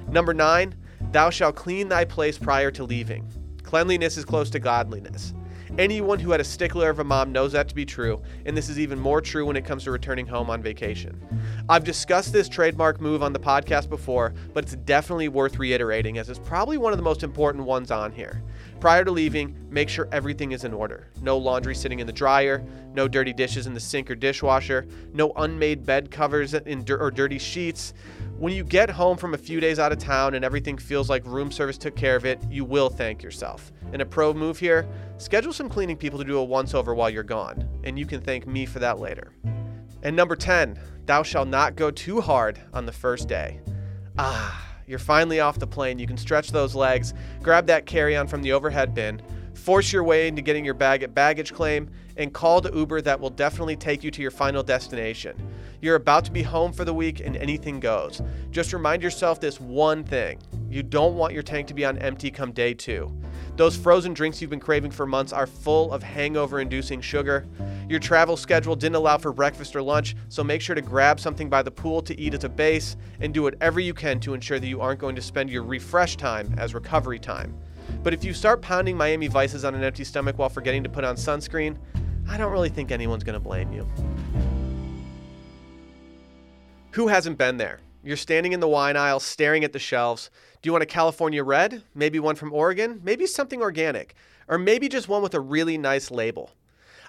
Number 0.10 0.34
nine, 0.34 0.76
thou 1.14 1.30
shalt 1.30 1.56
clean 1.56 1.88
thy 1.88 2.04
place 2.04 2.38
prior 2.38 2.72
to 2.72 2.84
leaving. 2.84 3.26
Cleanliness 3.64 4.18
is 4.18 4.26
close 4.26 4.50
to 4.50 4.60
godliness. 4.60 5.34
Anyone 5.78 6.20
who 6.20 6.32
had 6.32 6.42
a 6.42 6.44
stickler 6.44 6.90
of 6.90 7.00
a 7.00 7.04
mom 7.04 7.32
knows 7.32 7.54
that 7.54 7.70
to 7.70 7.76
be 7.76 7.86
true, 7.86 8.22
and 8.46 8.58
this 8.58 8.68
is 8.68 8.80
even 8.80 9.00
more 9.00 9.22
true 9.22 9.46
when 9.46 9.56
it 9.56 9.64
comes 9.64 9.84
to 9.84 9.92
returning 9.92 10.26
home 10.26 10.50
on 10.50 10.62
vacation. 10.62 11.22
I've 11.70 11.84
discussed 11.84 12.34
this 12.34 12.50
trademark 12.50 13.00
move 13.00 13.22
on 13.22 13.32
the 13.32 13.40
podcast 13.40 13.88
before, 13.88 14.34
but 14.54 14.64
it's 14.64 14.76
definitely 14.76 15.30
worth 15.30 15.60
reiterating 15.60 16.18
as 16.18 16.30
it's 16.30 16.40
probably 16.40 16.78
one 16.78 16.94
of 16.94 16.98
the 16.98 17.04
most 17.04 17.24
important 17.24 17.64
ones 17.64 17.92
on 17.92 18.12
here. 18.12 18.42
Prior 18.80 19.04
to 19.04 19.12
leaving, 19.12 19.56
make 19.72 19.90
sure 19.90 20.08
everything 20.12 20.52
is 20.52 20.64
in 20.64 20.72
order. 20.72 21.08
No 21.22 21.38
laundry 21.38 21.74
sitting 21.74 22.00
in 22.00 22.06
the 22.06 22.14
dryer, 22.14 22.64
no 22.94 23.08
dirty 23.08 23.34
dishes 23.34 23.66
in 23.66 23.74
the 23.74 23.80
sink 23.80 24.12
or 24.12 24.16
dishwasher, 24.16 24.86
no 25.14 25.32
unmade 25.36 25.84
bed 25.84 26.12
covers 26.12 26.54
or 26.54 27.12
dirty 27.12 27.40
sheets. 27.40 27.94
When 28.38 28.54
you 28.54 28.64
get 28.64 28.92
home 28.92 29.18
from 29.18 29.34
a 29.34 29.38
few 29.38 29.60
days 29.60 29.80
out 29.80 29.92
of 29.92 29.98
town 29.98 30.36
and 30.36 30.46
everything 30.46 30.78
feels 30.78 31.10
like 31.10 31.26
room 31.26 31.52
service 31.52 31.78
took 31.78 31.96
care 31.96 32.16
of 32.16 32.24
it, 32.24 32.40
you 32.52 32.64
will 32.66 32.90
thank 32.90 33.24
yourself. 33.24 33.72
And 33.94 34.02
a 34.02 34.06
pro 34.06 34.32
move 34.32 34.60
here 34.60 34.88
schedule 35.18 35.54
some 35.54 35.70
cleaning 35.70 35.98
people 35.98 36.20
to 36.20 36.26
do 36.26 36.38
a 36.38 36.44
once 36.44 36.76
over 36.76 36.94
while 36.94 37.10
you're 37.10 37.24
gone, 37.24 37.68
and 37.84 37.98
you 37.98 38.06
can 38.06 38.22
thank 38.22 38.46
me 38.46 38.68
for 38.68 38.78
that 38.78 39.00
later. 39.00 39.34
And 40.04 40.16
number 40.16 40.36
10, 40.36 40.80
thou 41.08 41.24
shalt 41.24 41.48
not 41.48 41.76
go 41.76 41.90
too 41.90 42.22
hard 42.22 42.62
on 42.74 42.86
the 42.86 42.92
first 42.92 43.28
day. 43.28 43.60
Ah, 44.20 44.67
you're 44.88 44.98
finally 44.98 45.40
off 45.42 45.60
the 45.60 45.68
plane. 45.68 46.00
You 46.00 46.08
can 46.08 46.18
stretch 46.18 46.52
those 46.52 46.74
legs, 46.74 47.14
grab 47.44 47.68
that 47.68 47.86
carry 47.86 48.16
on 48.16 48.28
from 48.28 48.42
the 48.42 48.54
overhead 48.54 48.96
bin, 48.96 49.22
force 49.68 49.92
your 49.92 50.06
way 50.06 50.30
into 50.30 50.42
getting 50.42 50.64
your 50.64 50.74
bag 50.74 51.04
at 51.04 51.14
baggage 51.14 51.54
claim, 51.54 51.90
and 52.16 52.32
call 52.32 52.62
the 52.62 52.74
Uber 52.74 53.02
that 53.02 53.20
will 53.20 53.30
definitely 53.30 53.76
take 53.76 54.02
you 54.02 54.10
to 54.10 54.22
your 54.22 54.32
final 54.32 54.64
destination. 54.64 55.36
You're 55.82 55.98
about 55.98 56.24
to 56.24 56.32
be 56.32 56.42
home 56.42 56.72
for 56.72 56.86
the 56.86 56.94
week 56.94 57.20
and 57.20 57.36
anything 57.36 57.82
goes. 57.82 58.22
Just 58.50 58.72
remind 58.72 59.04
yourself 59.04 59.42
this 59.42 59.60
one 59.60 60.06
thing 60.06 60.40
you 60.70 60.84
don't 60.84 61.18
want 61.18 61.34
your 61.34 61.44
tank 61.44 61.68
to 61.68 61.74
be 61.74 61.84
on 61.84 61.98
empty 61.98 62.32
come 62.32 62.54
day 62.54 62.74
two. 62.74 63.12
Those 63.58 63.76
frozen 63.76 64.14
drinks 64.14 64.40
you've 64.40 64.52
been 64.52 64.62
craving 64.62 64.92
for 64.92 65.06
months 65.06 65.34
are 65.34 65.46
full 65.46 65.92
of 65.92 66.02
hangover 66.02 66.62
inducing 66.62 67.02
sugar. 67.02 67.46
Your 67.90 68.00
travel 68.00 68.38
schedule 68.38 68.78
didn't 68.78 68.96
allow 68.96 69.18
for 69.18 69.34
breakfast 69.34 69.76
or 69.76 69.82
lunch, 69.82 70.16
so 70.30 70.46
make 70.46 70.62
sure 70.62 70.76
to 70.76 70.82
grab 70.82 71.20
something 71.20 71.50
by 71.50 71.62
the 71.62 71.72
pool 71.72 72.02
to 72.04 72.18
eat 72.18 72.34
as 72.34 72.46
a 72.46 72.50
base 72.50 72.96
and 73.20 73.34
do 73.34 73.44
whatever 73.44 73.82
you 73.82 73.94
can 73.94 74.22
to 74.22 74.34
ensure 74.34 74.62
that 74.62 74.68
you 74.68 74.80
aren't 74.80 75.02
going 75.02 75.18
to 75.18 75.22
spend 75.22 75.50
your 75.50 75.64
refresh 75.64 76.16
time 76.16 76.56
as 76.58 76.74
recovery 76.74 77.20
time. 77.20 77.54
But 78.04 78.14
if 78.14 78.24
you 78.24 78.34
start 78.34 78.62
pounding 78.62 78.98
Miami 78.98 79.28
Vices 79.28 79.66
on 79.66 79.76
an 79.76 79.84
empty 79.84 80.04
stomach 80.04 80.38
while 80.38 80.50
forgetting 80.50 80.84
to 80.84 80.90
put 80.90 81.04
on 81.04 81.16
sunscreen, 81.16 81.78
I 82.30 82.38
don't 82.38 82.52
really 82.52 82.70
think 82.70 82.92
anyone's 82.92 83.24
going 83.24 83.34
to 83.34 83.40
blame 83.40 83.72
you. 83.72 83.88
Who 86.92 87.08
hasn't 87.08 87.38
been 87.38 87.58
there? 87.58 87.80
You're 88.04 88.18
standing 88.18 88.54
in 88.54 88.60
the 88.60 88.68
wine 88.68 88.98
aisle 88.98 89.20
staring 89.20 89.64
at 89.64 89.74
the 89.74 89.80
shelves. 89.80 90.30
Do 90.62 90.68
you 90.68 90.72
want 90.72 90.84
a 90.84 90.88
California 90.88 91.44
red? 91.44 91.84
Maybe 91.94 92.20
one 92.20 92.36
from 92.36 92.54
Oregon? 92.54 93.02
Maybe 93.04 93.28
something 93.28 93.62
organic? 93.62 94.16
Or 94.48 94.58
maybe 94.58 94.88
just 94.88 95.10
one 95.10 95.22
with 95.22 95.34
a 95.34 95.40
really 95.40 95.78
nice 95.78 96.10
label? 96.10 96.52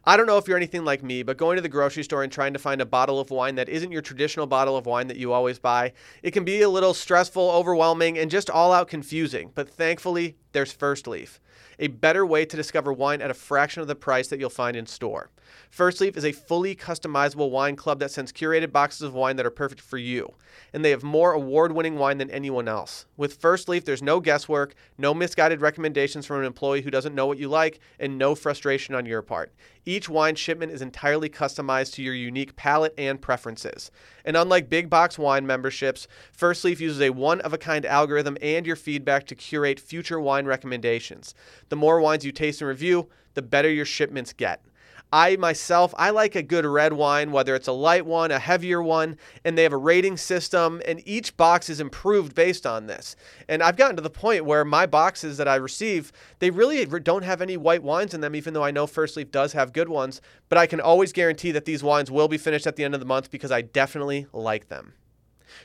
I 0.05 0.17
don't 0.17 0.27
know 0.27 0.39
if 0.39 0.49
you're 0.49 0.57
anything 0.57 0.85
like 0.85 1.03
me, 1.03 1.23
but 1.23 1.37
going 1.37 1.57
to 1.57 1.63
the 1.63 1.69
grocery 1.69 2.03
store 2.03 2.23
and 2.23 2.33
trying 2.33 2.53
to 2.53 2.59
find 2.59 2.81
a 2.81 2.87
bottle 2.87 3.21
of 3.21 3.31
wine 3.31 3.57
that 3.57 3.69
isn't 3.69 3.93
your 3.93 4.03
traditional 4.03 4.47
bottle 4.47 4.77
of 4.77 4.87
wine 4.87 5.07
that 5.09 5.17
you 5.17 5.33
always 5.33 5.59
buy, 5.59 5.93
it 6.23 6.31
can 6.31 6.45
be 6.45 6.63
a 6.63 6.69
little 6.69 6.95
stressful, 6.95 7.51
overwhelming, 7.51 8.17
and 8.19 8.31
just 8.31 8.49
all 8.49 8.73
out 8.73 8.89
confusing. 8.89 9.51
But 9.55 9.69
thankfully, 9.69 10.37
there's 10.59 10.73
Firstleaf 10.73 11.39
a 11.79 11.89
better 11.89 12.27
way 12.27 12.45
to 12.45 12.57
discover 12.57 12.93
wine 12.93 13.23
at 13.23 13.31
a 13.31 13.35
fraction 13.35 13.81
of 13.81 13.89
the 13.89 13.95
price 13.95 14.29
that 14.29 14.41
you'll 14.41 14.51
find 14.51 14.77
in 14.77 14.87
store. 14.87 15.31
Firstleaf 15.71 16.17
is 16.17 16.25
a 16.25 16.33
fully 16.33 16.75
customizable 16.75 17.51
wine 17.51 17.75
club 17.75 18.01
that 18.01 18.11
sends 18.11 18.33
curated 18.33 18.71
boxes 18.71 19.03
of 19.03 19.15
wine 19.15 19.37
that 19.37 19.47
are 19.47 19.51
perfect 19.51 19.81
for 19.81 19.97
you, 19.97 20.35
and 20.75 20.85
they 20.85 20.91
have 20.91 21.03
more 21.03 21.33
award 21.33 21.73
winning 21.73 21.97
wine 21.97 22.19
than 22.19 22.31
anyone 22.31 22.69
else. 22.69 23.07
With 23.17 23.41
Firstleaf, 23.41 23.85
there's 23.85 24.03
no 24.03 24.21
guesswork, 24.21 24.75
no 24.99 25.15
misguided 25.15 25.63
recommendations 25.63 26.27
from 26.27 26.41
an 26.41 26.47
employee 26.47 26.83
who 26.83 26.91
doesn't 26.91 27.15
know 27.15 27.27
what 27.27 27.39
you 27.39 27.49
like, 27.49 27.81
and 27.99 28.19
no 28.19 28.35
frustration 28.35 28.95
on 28.95 29.07
your 29.07 29.23
part. 29.23 29.55
Each 29.87 30.09
wine 30.09 30.35
shipment 30.35 30.73
is 30.73 30.83
entirely 30.83 31.31
customized 31.31 31.95
to 31.95 32.03
your 32.03 32.15
unique 32.15 32.57
palate 32.57 32.93
and 32.99 33.21
preferences. 33.21 33.91
And 34.27 34.37
unlike 34.37 34.69
big 34.69 34.91
box 34.91 35.19
wine 35.19 35.47
memberships, 35.47 36.07
Firstleaf 36.37 36.81
uses 36.81 37.01
a 37.01 37.11
one 37.11 37.41
of 37.41 37.55
a 37.55 37.59
kind 37.59 37.87
algorithm 37.87 38.37
and 38.43 38.67
your 38.67 38.77
feedback 38.77 39.27
to 39.29 39.35
curate 39.35 39.81
future 39.81 40.21
wine 40.21 40.45
recommendations. 40.49 41.35
The 41.69 41.77
more 41.77 42.01
wines 42.01 42.25
you 42.25 42.33
taste 42.33 42.61
and 42.61 42.69
review, 42.69 43.09
the 43.35 43.43
better 43.43 43.71
your 43.71 43.85
shipments 43.85 44.33
get. 44.33 44.63
I 45.11 45.37
myself, 45.37 45.95
I 45.97 46.11
like 46.11 46.35
a 46.35 46.43
good 46.43 46.67
red 46.67 46.93
wine, 46.93 47.33
whether 47.33 47.55
it's 47.55 47.69
a 47.69 47.73
light 47.73 48.05
one, 48.05 48.31
a 48.31 48.39
heavier 48.39 48.83
one, 48.83 49.17
and 49.43 49.57
they 49.57 49.63
have 49.63 49.73
a 49.73 49.79
rating 49.79 50.19
system, 50.19 50.83
and 50.87 51.01
each 51.07 51.35
box 51.35 51.71
is 51.71 51.81
improved 51.81 52.35
based 52.35 52.67
on 52.67 52.87
this. 52.87 53.17
And 53.49 53.63
I've 53.63 53.79
gotten 53.79 53.97
to 53.97 54.03
the 54.03 54.11
point 54.11 54.45
where 54.45 54.67
my 54.67 54.85
boxes 54.85 55.39
that 55.39 55.49
I 55.49 55.55
receive, 55.55 56.13
they 56.41 56.51
really 56.51 56.85
don't 56.85 57.25
have 57.25 57.41
any 57.41 57.57
white 57.57 57.83
wines 57.83 58.13
in 58.13 58.21
them, 58.21 58.37
even 58.37 58.53
though 58.53 58.65
I 58.65 58.71
know 58.71 58.87
Firstleaf 58.87 59.31
does 59.31 59.55
have 59.55 59.73
good 59.73 59.89
ones. 59.89 60.21
But 60.51 60.59
I 60.59 60.67
can 60.67 60.81
always 60.81 61.15
guarantee 61.15 61.53
that 61.53 61.65
these 61.65 61.83
wines 61.83 62.11
will 62.11 62.29
be 62.29 62.39
finished 62.39 62.67
at 62.67 62.77
the 62.77 62.85
end 62.85 62.93
of 62.93 63.01
the 63.01 63.07
month 63.07 63.31
because 63.31 63.51
I 63.51 63.63
definitely 63.63 64.27
like 64.35 64.69
them. 64.69 64.93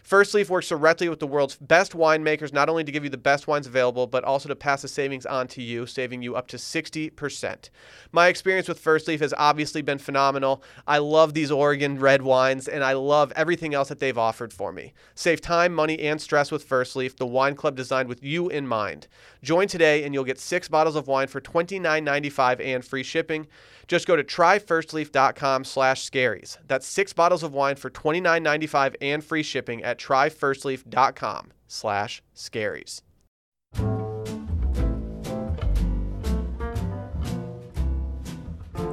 Firstleaf 0.04 0.50
works 0.50 0.70
directly 0.70 1.10
with 1.10 1.20
the 1.20 1.28
world's 1.28 1.56
best 1.56 1.94
winemakers, 1.94 2.54
not 2.54 2.70
only 2.70 2.84
to 2.84 2.92
give 2.92 3.04
you 3.04 3.10
the 3.10 3.18
best 3.18 3.48
wines 3.48 3.68
available, 3.68 4.08
but 4.08 4.24
also 4.24 4.50
to 4.50 4.56
pass 4.56 4.82
the 4.82 4.88
savings 4.88 5.26
on 5.26 5.48
to 5.50 5.62
you, 5.62 5.86
saving 5.86 6.22
you 6.22 6.36
up 6.36 6.48
to 6.48 6.58
60%. 6.58 7.70
My 8.12 8.28
experience 8.28 8.68
with 8.68 8.84
Firstleaf 8.84 9.20
has 9.20 9.34
obviously 9.38 9.82
been 9.82 9.98
phenomenal. 9.98 10.64
I 10.88 10.98
love 11.00 11.34
these 11.34 11.52
Oregon 11.52 12.00
red 12.00 12.22
wines, 12.22 12.68
and 12.68 12.84
I 12.84 12.94
love 12.94 13.32
everything 13.36 13.74
else 13.74 13.90
that 13.90 14.00
they've 14.00 14.18
offered 14.18 14.54
for 14.54 14.72
me. 14.72 14.94
Save 15.16 15.42
time, 15.42 15.74
money, 15.74 16.00
and 16.00 16.22
stress 16.22 16.52
with 16.52 16.68
Firstleaf, 16.68 17.18
the 17.18 17.26
wine 17.26 17.56
club 17.56 17.76
designed 17.76 18.10
with 18.10 18.24
you 18.24 18.50
in 18.50 18.68
mind. 18.68 19.08
Join 19.42 19.68
today, 19.68 20.04
and 20.04 20.14
you'll 20.14 20.24
get 20.24 20.40
six 20.40 20.68
bottles 20.68 20.96
of 20.96 21.08
wine 21.08 21.28
for 21.28 21.42
$29.95 21.42 22.64
and 22.64 22.86
free 22.86 23.04
shipping. 23.04 23.48
Just 23.88 24.08
go 24.08 24.16
to 24.16 24.24
tryfirstleaf.com 24.24 25.64
slash 25.66 26.10
scaries. 26.10 26.58
That's 26.68 26.88
six 26.88 27.14
bottles 27.14 27.44
of 27.44 27.54
wine 27.54 27.76
for 27.76 27.90
$29.95 27.90 28.96
and 29.02 29.24
free 29.24 29.44
shipping 29.44 29.73
at 29.82 29.98
tryfirstleaf.com 29.98 31.52
slash 31.68 32.22
scaries. 32.36 33.02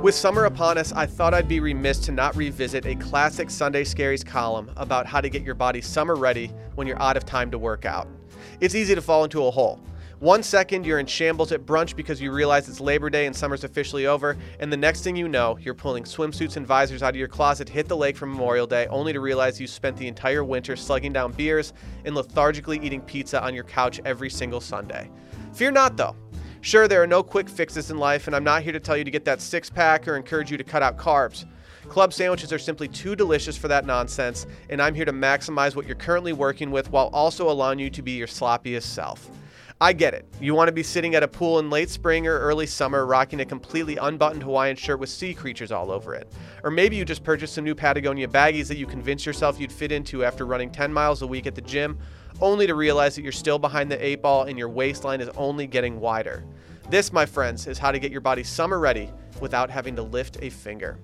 With 0.02 0.14
summer 0.14 0.46
upon 0.46 0.78
us, 0.78 0.92
I 0.92 1.04
thought 1.04 1.34
I'd 1.34 1.46
be 1.46 1.60
remiss 1.60 1.98
to 2.00 2.12
not 2.12 2.34
revisit 2.34 2.86
a 2.86 2.94
classic 2.94 3.50
Sunday 3.50 3.84
Scaries 3.84 4.24
column 4.24 4.70
about 4.78 5.04
how 5.04 5.20
to 5.20 5.28
get 5.28 5.42
your 5.42 5.54
body 5.54 5.82
summer 5.82 6.16
ready 6.16 6.50
when 6.74 6.86
you're 6.86 7.02
out 7.02 7.18
of 7.18 7.26
time 7.26 7.50
to 7.50 7.58
work 7.58 7.84
out. 7.84 8.08
It's 8.60 8.74
easy 8.74 8.94
to 8.94 9.02
fall 9.02 9.24
into 9.24 9.44
a 9.44 9.50
hole. 9.50 9.78
One 10.20 10.42
second, 10.42 10.84
you're 10.84 10.98
in 10.98 11.06
shambles 11.06 11.50
at 11.50 11.64
brunch 11.64 11.96
because 11.96 12.20
you 12.20 12.30
realize 12.30 12.68
it's 12.68 12.78
Labor 12.78 13.08
Day 13.08 13.24
and 13.24 13.34
summer's 13.34 13.64
officially 13.64 14.04
over, 14.06 14.36
and 14.58 14.70
the 14.70 14.76
next 14.76 15.02
thing 15.02 15.16
you 15.16 15.28
know, 15.28 15.56
you're 15.58 15.72
pulling 15.72 16.04
swimsuits 16.04 16.58
and 16.58 16.66
visors 16.66 17.02
out 17.02 17.14
of 17.14 17.16
your 17.16 17.26
closet 17.26 17.70
hit 17.70 17.88
the 17.88 17.96
lake 17.96 18.18
for 18.18 18.26
Memorial 18.26 18.66
Day, 18.66 18.86
only 18.88 19.14
to 19.14 19.20
realize 19.20 19.58
you 19.58 19.66
spent 19.66 19.96
the 19.96 20.06
entire 20.06 20.44
winter 20.44 20.76
slugging 20.76 21.14
down 21.14 21.32
beers 21.32 21.72
and 22.04 22.14
lethargically 22.14 22.78
eating 22.82 23.00
pizza 23.00 23.42
on 23.42 23.54
your 23.54 23.64
couch 23.64 23.98
every 24.04 24.28
single 24.28 24.60
Sunday. 24.60 25.10
Fear 25.54 25.70
not, 25.70 25.96
though. 25.96 26.14
Sure, 26.60 26.86
there 26.86 27.02
are 27.02 27.06
no 27.06 27.22
quick 27.22 27.48
fixes 27.48 27.90
in 27.90 27.96
life, 27.96 28.26
and 28.26 28.36
I'm 28.36 28.44
not 28.44 28.62
here 28.62 28.74
to 28.74 28.80
tell 28.80 28.98
you 28.98 29.04
to 29.04 29.10
get 29.10 29.24
that 29.24 29.40
six 29.40 29.70
pack 29.70 30.06
or 30.06 30.16
encourage 30.16 30.50
you 30.50 30.58
to 30.58 30.64
cut 30.64 30.82
out 30.82 30.98
carbs. 30.98 31.46
Club 31.88 32.12
sandwiches 32.12 32.52
are 32.52 32.58
simply 32.58 32.88
too 32.88 33.16
delicious 33.16 33.56
for 33.56 33.68
that 33.68 33.86
nonsense, 33.86 34.46
and 34.68 34.82
I'm 34.82 34.94
here 34.94 35.06
to 35.06 35.14
maximize 35.14 35.74
what 35.74 35.86
you're 35.86 35.96
currently 35.96 36.34
working 36.34 36.70
with 36.70 36.90
while 36.90 37.08
also 37.14 37.50
allowing 37.50 37.78
you 37.78 37.88
to 37.88 38.02
be 38.02 38.12
your 38.12 38.26
sloppiest 38.26 38.82
self. 38.82 39.30
I 39.82 39.94
get 39.94 40.12
it. 40.12 40.26
You 40.42 40.54
want 40.54 40.68
to 40.68 40.72
be 40.72 40.82
sitting 40.82 41.14
at 41.14 41.22
a 41.22 41.28
pool 41.28 41.58
in 41.58 41.70
late 41.70 41.88
spring 41.88 42.26
or 42.26 42.38
early 42.38 42.66
summer 42.66 43.06
rocking 43.06 43.40
a 43.40 43.46
completely 43.46 43.96
unbuttoned 43.96 44.42
Hawaiian 44.42 44.76
shirt 44.76 44.98
with 44.98 45.08
sea 45.08 45.32
creatures 45.32 45.72
all 45.72 45.90
over 45.90 46.14
it. 46.14 46.30
Or 46.62 46.70
maybe 46.70 46.96
you 46.96 47.04
just 47.06 47.24
purchased 47.24 47.54
some 47.54 47.64
new 47.64 47.74
Patagonia 47.74 48.28
baggies 48.28 48.68
that 48.68 48.76
you 48.76 48.86
convinced 48.86 49.24
yourself 49.24 49.58
you'd 49.58 49.72
fit 49.72 49.90
into 49.90 50.22
after 50.22 50.44
running 50.44 50.70
10 50.70 50.92
miles 50.92 51.22
a 51.22 51.26
week 51.26 51.46
at 51.46 51.54
the 51.54 51.62
gym 51.62 51.98
only 52.42 52.66
to 52.66 52.74
realize 52.74 53.14
that 53.14 53.22
you're 53.22 53.32
still 53.32 53.58
behind 53.58 53.90
the 53.90 54.04
eight 54.04 54.20
ball 54.20 54.42
and 54.42 54.58
your 54.58 54.68
waistline 54.68 55.22
is 55.22 55.30
only 55.30 55.66
getting 55.66 55.98
wider. 55.98 56.44
This, 56.90 57.10
my 57.10 57.24
friends, 57.24 57.66
is 57.66 57.78
how 57.78 57.90
to 57.90 57.98
get 57.98 58.12
your 58.12 58.20
body 58.20 58.44
summer 58.44 58.80
ready 58.80 59.10
without 59.40 59.70
having 59.70 59.96
to 59.96 60.02
lift 60.02 60.36
a 60.42 60.50
finger. 60.50 60.98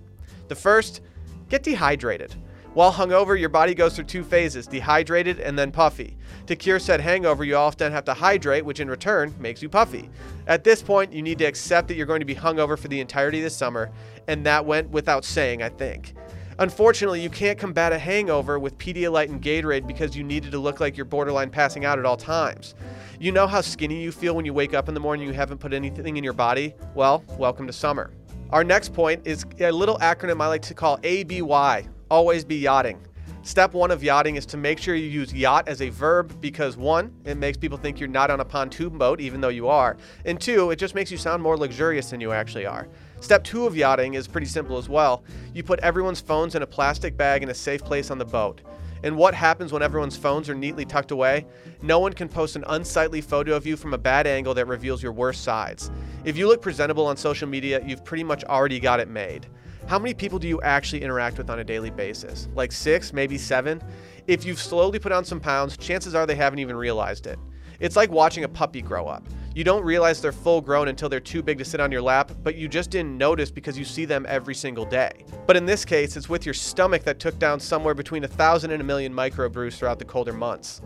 The 0.49 0.55
first, 0.55 1.01
get 1.49 1.63
dehydrated. 1.63 2.35
While 2.77 2.93
hungover, 2.93 3.41
your 3.41 3.49
body 3.49 3.75
goes 3.75 3.97
through 3.97 4.05
two 4.05 4.23
phases 4.23 4.67
dehydrated 4.67 5.41
and 5.41 5.59
then 5.59 5.73
puffy. 5.73 6.19
To 6.47 6.55
cure 6.55 6.79
said 6.79 7.01
hangover, 7.01 7.43
you 7.43 7.57
often 7.57 7.91
have 7.91 8.05
to 8.05 8.13
hydrate, 8.13 8.67
which 8.67 8.81
in 8.81 8.91
return 8.91 9.35
makes 9.41 9.63
you 9.63 9.71
puffy. 9.71 10.11
At 10.47 10.63
this 10.63 10.83
point, 10.83 11.11
you 11.11 11.23
need 11.23 11.39
to 11.39 11.47
accept 11.47 11.89
that 11.89 11.95
you're 11.95 12.05
going 12.05 12.21
to 12.21 12.27
be 12.27 12.35
hungover 12.35 12.79
for 12.79 12.89
the 12.89 13.01
entirety 13.01 13.39
of 13.39 13.45
the 13.45 13.49
summer, 13.51 13.91
and 14.29 14.45
that 14.45 14.67
went 14.67 14.91
without 14.91 15.25
saying, 15.25 15.63
I 15.63 15.71
think. 15.71 16.13
Unfortunately, 16.59 17.23
you 17.23 17.31
can't 17.31 17.59
combat 17.59 17.95
a 17.95 17.99
hangover 17.99 18.59
with 18.59 18.77
Pedialyte 18.77 19.31
and 19.31 19.41
Gatorade 19.41 19.87
because 19.87 20.15
you 20.15 20.23
needed 20.23 20.51
to 20.51 20.59
look 20.59 20.79
like 20.79 20.99
you're 20.99 21.07
borderline 21.07 21.49
passing 21.49 21.87
out 21.87 21.99
at 21.99 22.05
all 22.05 22.19
times. 22.19 22.75
You 23.19 23.33
know 23.33 23.47
how 23.47 23.63
skinny 23.63 24.03
you 24.03 24.13
feel 24.13 24.37
when 24.37 24.45
you 24.45 24.53
wake 24.53 24.75
up 24.75 24.87
in 24.89 24.93
the 24.93 25.01
morning 25.01 25.27
and 25.27 25.35
you 25.35 25.41
haven't 25.41 25.61
put 25.61 25.73
anything 25.73 26.19
in 26.19 26.25
your 26.25 26.35
body? 26.35 26.75
Well, 26.95 27.25
welcome 27.39 27.67
to 27.69 27.73
summer. 27.73 28.11
Our 28.51 28.65
next 28.65 28.93
point 28.93 29.27
is 29.27 29.47
a 29.61 29.73
little 29.73 29.97
acronym 30.01 30.43
I 30.43 30.49
like 30.49 30.63
to 30.63 30.75
call 30.75 30.99
ABY 30.99 31.89
always 32.11 32.45
be 32.45 32.57
yachting. 32.57 33.01
Step 33.43 33.75
one 33.75 33.93
of 33.93 34.03
yachting 34.03 34.35
is 34.35 34.45
to 34.47 34.57
make 34.57 34.79
sure 34.79 34.97
you 34.97 35.09
use 35.09 35.33
yacht 35.33 35.69
as 35.69 35.81
a 35.81 35.89
verb 35.89 36.41
because 36.41 36.77
one, 36.77 37.13
it 37.25 37.37
makes 37.37 37.57
people 37.57 37.79
think 37.79 38.01
you're 38.01 38.09
not 38.09 38.29
on 38.29 38.41
a 38.41 38.45
pontoon 38.45 38.99
boat 38.99 39.21
even 39.21 39.41
though 39.41 39.49
you 39.49 39.69
are, 39.69 39.97
and 40.25 40.41
two, 40.41 40.71
it 40.73 40.77
just 40.77 40.97
makes 40.97 41.13
you 41.13 41.17
sound 41.17 41.41
more 41.43 41.57
luxurious 41.57 42.11
than 42.11 42.21
you 42.21 42.33
actually 42.33 42.67
are. 42.67 42.89
Step 43.21 43.45
two 43.45 43.65
of 43.65 43.77
yachting 43.77 44.15
is 44.15 44.27
pretty 44.27 44.49
simple 44.49 44.77
as 44.77 44.89
well. 44.89 45.23
You 45.55 45.63
put 45.63 45.79
everyone's 45.81 46.21
phones 46.21 46.57
in 46.57 46.63
a 46.63 46.67
plastic 46.67 47.17
bag 47.17 47.45
in 47.45 47.49
a 47.49 47.55
safe 47.55 47.85
place 47.85 48.11
on 48.11 48.19
the 48.19 48.25
boat. 48.25 48.63
And 49.05 49.17
what 49.17 49.35
happens 49.35 49.73
when 49.73 49.83
everyone's 49.83 50.17
phones 50.17 50.49
are 50.49 50.55
neatly 50.55 50.85
tucked 50.85 51.13
away? 51.13 51.47
No 51.83 52.01
one 52.01 52.13
can 52.13 52.29
post 52.29 52.57
an 52.57 52.65
unsightly 52.67 53.21
photo 53.21 53.55
of 53.55 53.65
you 53.65 53.77
from 53.77 53.95
a 53.95 53.99
bad 53.99 54.27
angle 54.27 54.55
that 54.55 54.67
reveals 54.67 55.03
your 55.03 55.13
worst 55.13 55.45
sides. 55.45 55.91
If 56.25 56.37
you 56.37 56.49
look 56.49 56.61
presentable 56.61 57.07
on 57.07 57.17
social 57.17 57.47
media, 57.47 57.81
you've 57.87 58.05
pretty 58.05 58.25
much 58.25 58.43
already 58.45 58.81
got 58.81 58.99
it 58.99 59.09
made. 59.09 59.47
How 59.89 60.01
many 60.01 60.15
people 60.15 60.41
do 60.41 60.49
you 60.49 60.61
actually 60.63 61.03
interact 61.03 61.39
with 61.39 61.49
on 61.49 61.61
a 61.61 61.65
daily 61.65 61.91
basis? 61.91 62.49
Like 62.57 62.73
six, 62.73 63.13
maybe 63.13 63.39
seven? 63.39 63.81
If 64.27 64.45
you've 64.45 64.61
slowly 64.61 64.99
put 64.99 65.13
on 65.13 65.25
some 65.25 65.39
pounds, 65.39 65.77
chances 65.77 66.13
are 66.13 66.27
they 66.27 66.35
haven't 66.35 66.59
even 66.59 66.75
realized 66.75 67.29
it. 67.29 67.39
It's 67.79 67.95
like 67.95 68.11
watching 68.11 68.43
a 68.43 68.49
puppy 68.49 68.83
grow 68.83 69.07
up. 69.07 69.23
You 69.55 69.63
don't 69.63 69.85
realize 69.85 70.21
they're 70.21 70.33
full 70.33 70.61
grown 70.61 70.89
until 70.89 71.09
they're 71.09 71.21
too 71.21 71.41
big 71.41 71.59
to 71.59 71.65
sit 71.65 71.79
on 71.79 71.93
your 71.93 72.03
lap, 72.03 72.33
but 72.43 72.57
you 72.57 72.67
just 72.67 72.91
didn't 72.91 73.17
notice 73.17 73.53
because 73.53 73.79
you 73.79 73.85
see 73.85 74.05
them 74.05 74.27
every 74.29 74.57
single 74.57 74.85
day. 74.85 75.25
But 75.47 75.57
in 75.57 75.67
this 75.67 75.85
case, 75.85 76.17
it's 76.17 76.29
with 76.29 76.45
your 76.45 76.55
stomach 76.55 77.05
that 77.05 77.21
took 77.21 77.39
down 77.39 77.61
somewhere 77.61 77.95
between 77.95 78.25
a 78.25 78.29
thousand 78.29 78.73
and 78.73 78.81
a 78.81 78.85
million 78.85 79.15
microbrews 79.15 79.75
throughout 79.75 80.01
the 80.01 80.05
colder 80.05 80.33
months. 80.33 80.83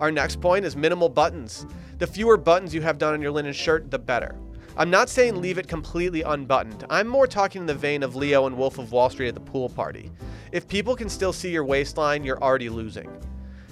Our 0.00 0.10
next 0.10 0.40
point 0.40 0.64
is 0.64 0.74
minimal 0.74 1.08
buttons. 1.08 1.64
The 1.98 2.08
fewer 2.08 2.36
buttons 2.36 2.74
you 2.74 2.82
have 2.82 2.98
done 2.98 3.14
on 3.14 3.22
your 3.22 3.30
linen 3.30 3.52
shirt, 3.52 3.88
the 3.88 4.00
better. 4.00 4.34
I'm 4.78 4.90
not 4.90 5.08
saying 5.08 5.40
leave 5.40 5.56
it 5.56 5.68
completely 5.68 6.20
unbuttoned. 6.20 6.84
I'm 6.90 7.08
more 7.08 7.26
talking 7.26 7.62
in 7.62 7.66
the 7.66 7.74
vein 7.74 8.02
of 8.02 8.14
Leo 8.14 8.46
and 8.46 8.58
Wolf 8.58 8.78
of 8.78 8.92
Wall 8.92 9.08
Street 9.08 9.28
at 9.28 9.34
the 9.34 9.40
pool 9.40 9.70
party. 9.70 10.12
If 10.52 10.68
people 10.68 10.94
can 10.94 11.08
still 11.08 11.32
see 11.32 11.50
your 11.50 11.64
waistline, 11.64 12.24
you're 12.24 12.42
already 12.42 12.68
losing. 12.68 13.08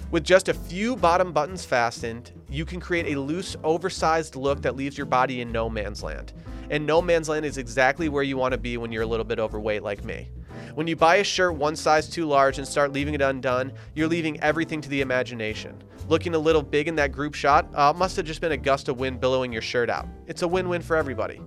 With 0.09 0.23
just 0.23 0.49
a 0.49 0.53
few 0.55 0.95
bottom 0.95 1.31
buttons 1.31 1.63
fastened, 1.63 2.31
you 2.49 2.65
can 2.65 2.79
create 2.79 3.15
a 3.15 3.19
loose, 3.19 3.55
oversized 3.63 4.35
look 4.35 4.63
that 4.63 4.75
leaves 4.75 4.97
your 4.97 5.05
body 5.05 5.41
in 5.41 5.51
no 5.51 5.69
man's 5.69 6.01
land. 6.01 6.33
And 6.71 6.87
no 6.87 7.03
man's 7.03 7.29
land 7.29 7.45
is 7.45 7.59
exactly 7.59 8.09
where 8.09 8.23
you 8.23 8.37
want 8.37 8.53
to 8.53 8.57
be 8.57 8.77
when 8.77 8.91
you're 8.91 9.03
a 9.03 9.07
little 9.07 9.25
bit 9.25 9.37
overweight 9.37 9.83
like 9.83 10.03
me. 10.03 10.29
When 10.73 10.87
you 10.87 10.95
buy 10.95 11.17
a 11.17 11.23
shirt 11.23 11.53
one 11.53 11.75
size 11.75 12.09
too 12.09 12.25
large 12.25 12.57
and 12.57 12.67
start 12.67 12.93
leaving 12.93 13.13
it 13.13 13.21
undone, 13.21 13.73
you're 13.93 14.07
leaving 14.07 14.39
everything 14.39 14.81
to 14.81 14.89
the 14.89 15.01
imagination. 15.01 15.83
Looking 16.07 16.35
a 16.35 16.39
little 16.39 16.61
big 16.61 16.87
in 16.87 16.95
that 16.95 17.11
group 17.11 17.33
shot 17.33 17.67
uh, 17.73 17.91
must 17.91 18.15
have 18.17 18.25
just 18.25 18.39
been 18.39 18.51
a 18.51 18.57
gust 18.57 18.89
of 18.89 18.99
wind 18.99 19.19
billowing 19.19 19.51
your 19.51 19.63
shirt 19.63 19.89
out. 19.89 20.07
It's 20.27 20.43
a 20.43 20.47
win 20.47 20.69
win 20.69 20.83
for 20.83 20.95
everybody. 20.95 21.41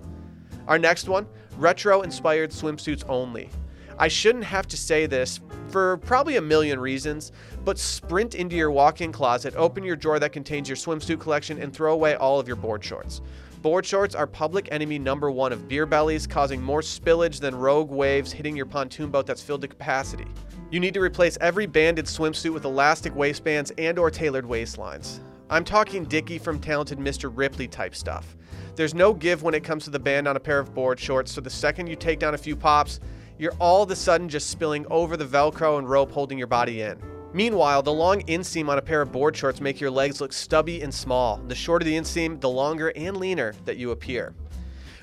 Our 0.67 0.79
next 0.79 1.09
one 1.09 1.27
retro 1.57 2.03
inspired 2.03 2.51
swimsuits 2.51 3.05
only. 3.09 3.51
I 3.99 4.09
shouldn't 4.09 4.45
have 4.45 4.67
to 4.69 4.77
say 4.77 5.07
this 5.07 5.41
for 5.69 5.97
probably 5.99 6.37
a 6.37 6.43
million 6.43 6.79
reasons, 6.79 7.33
but 7.65 7.79
sprint 7.79 8.35
into 8.35 8.57
your 8.57 8.71
walk 8.71 9.01
in 9.01 9.13
closet, 9.13 9.55
open 9.57 9.83
your 9.83 9.97
drawer 9.97 10.19
that 10.19 10.33
contains 10.33 10.69
your 10.69 10.77
swimsuit 10.77 11.21
collection, 11.21 11.61
and 11.61 11.73
throw 11.73 11.93
away 11.93 12.15
all 12.15 12.39
of 12.39 12.47
your 12.47 12.57
board 12.57 12.85
shorts. 12.85 13.21
Board 13.61 13.85
shorts 13.85 14.15
are 14.15 14.27
public 14.27 14.69
enemy 14.71 15.01
number 15.01 15.33
one 15.33 15.53
of 15.53 15.69
beer 15.69 15.85
bellies, 15.85 16.29
causing 16.29 16.63
more 16.63 16.81
spillage 16.81 17.41
than 17.41 17.57
rogue 17.57 17.91
waves 17.91 18.31
hitting 18.31 18.57
your 18.57 18.67
pontoon 18.67 19.11
boat 19.11 19.27
that's 19.27 19.43
filled 19.43 19.63
to 19.63 19.69
capacity. 19.69 20.29
You 20.71 20.81
need 20.81 20.93
to 20.95 21.01
replace 21.01 21.39
every 21.41 21.65
banded 21.65 22.05
swimsuit 22.05 22.53
with 22.53 22.67
elastic 22.67 23.17
waistbands 23.17 23.73
and 23.79 23.99
or 23.99 24.11
tailored 24.11 24.45
waistlines. 24.45 25.21
I'm 25.49 25.65
talking 25.65 26.05
Dickie 26.05 26.37
from 26.37 26.59
Talented 26.59 26.99
Mr. 26.99 27.33
Ripley 27.35 27.67
type 27.67 27.95
stuff. 27.95 28.37
There's 28.77 28.93
no 28.93 29.15
give 29.15 29.43
when 29.43 29.55
it 29.55 29.65
comes 29.65 29.85
to 29.85 29.91
the 29.91 29.99
band 29.99 30.29
on 30.29 30.37
a 30.37 30.41
pair 30.41 30.59
of 30.59 30.75
board 30.75 31.01
shorts, 31.01 31.33
so 31.33 31.41
the 31.41 31.49
second 31.49 31.87
you 31.87 31.97
take 31.97 32.19
down 32.19 32.35
a 32.35 32.39
few 32.39 32.55
pops, 32.55 33.01
you're 33.39 33.55
all 33.59 33.83
of 33.83 33.91
a 33.91 33.97
sudden 33.97 34.29
just 34.29 34.51
spilling 34.51 34.87
over 34.91 35.17
the 35.17 35.25
Velcro 35.25 35.79
and 35.79 35.89
rope 35.89 36.13
holding 36.13 36.37
your 36.37 36.47
body 36.47 36.83
in. 36.83 37.01
Meanwhile, 37.33 37.83
the 37.83 37.93
long 37.93 38.21
inseam 38.25 38.69
on 38.69 38.77
a 38.77 38.83
pair 38.83 39.01
of 39.01 39.11
board 39.11 39.35
shorts 39.35 39.63
make 39.63 39.81
your 39.81 39.91
legs 39.91 40.21
look 40.21 40.35
stubby 40.35 40.83
and 40.83 40.93
small. 40.93 41.39
The 41.49 41.55
shorter 41.55 41.87
the 41.87 41.97
inseam, 41.97 42.39
the 42.43 42.51
longer 42.51 42.93
and 42.95 43.17
leaner 43.17 43.55
that 43.65 43.79
you 43.79 43.93
appear. 43.93 44.35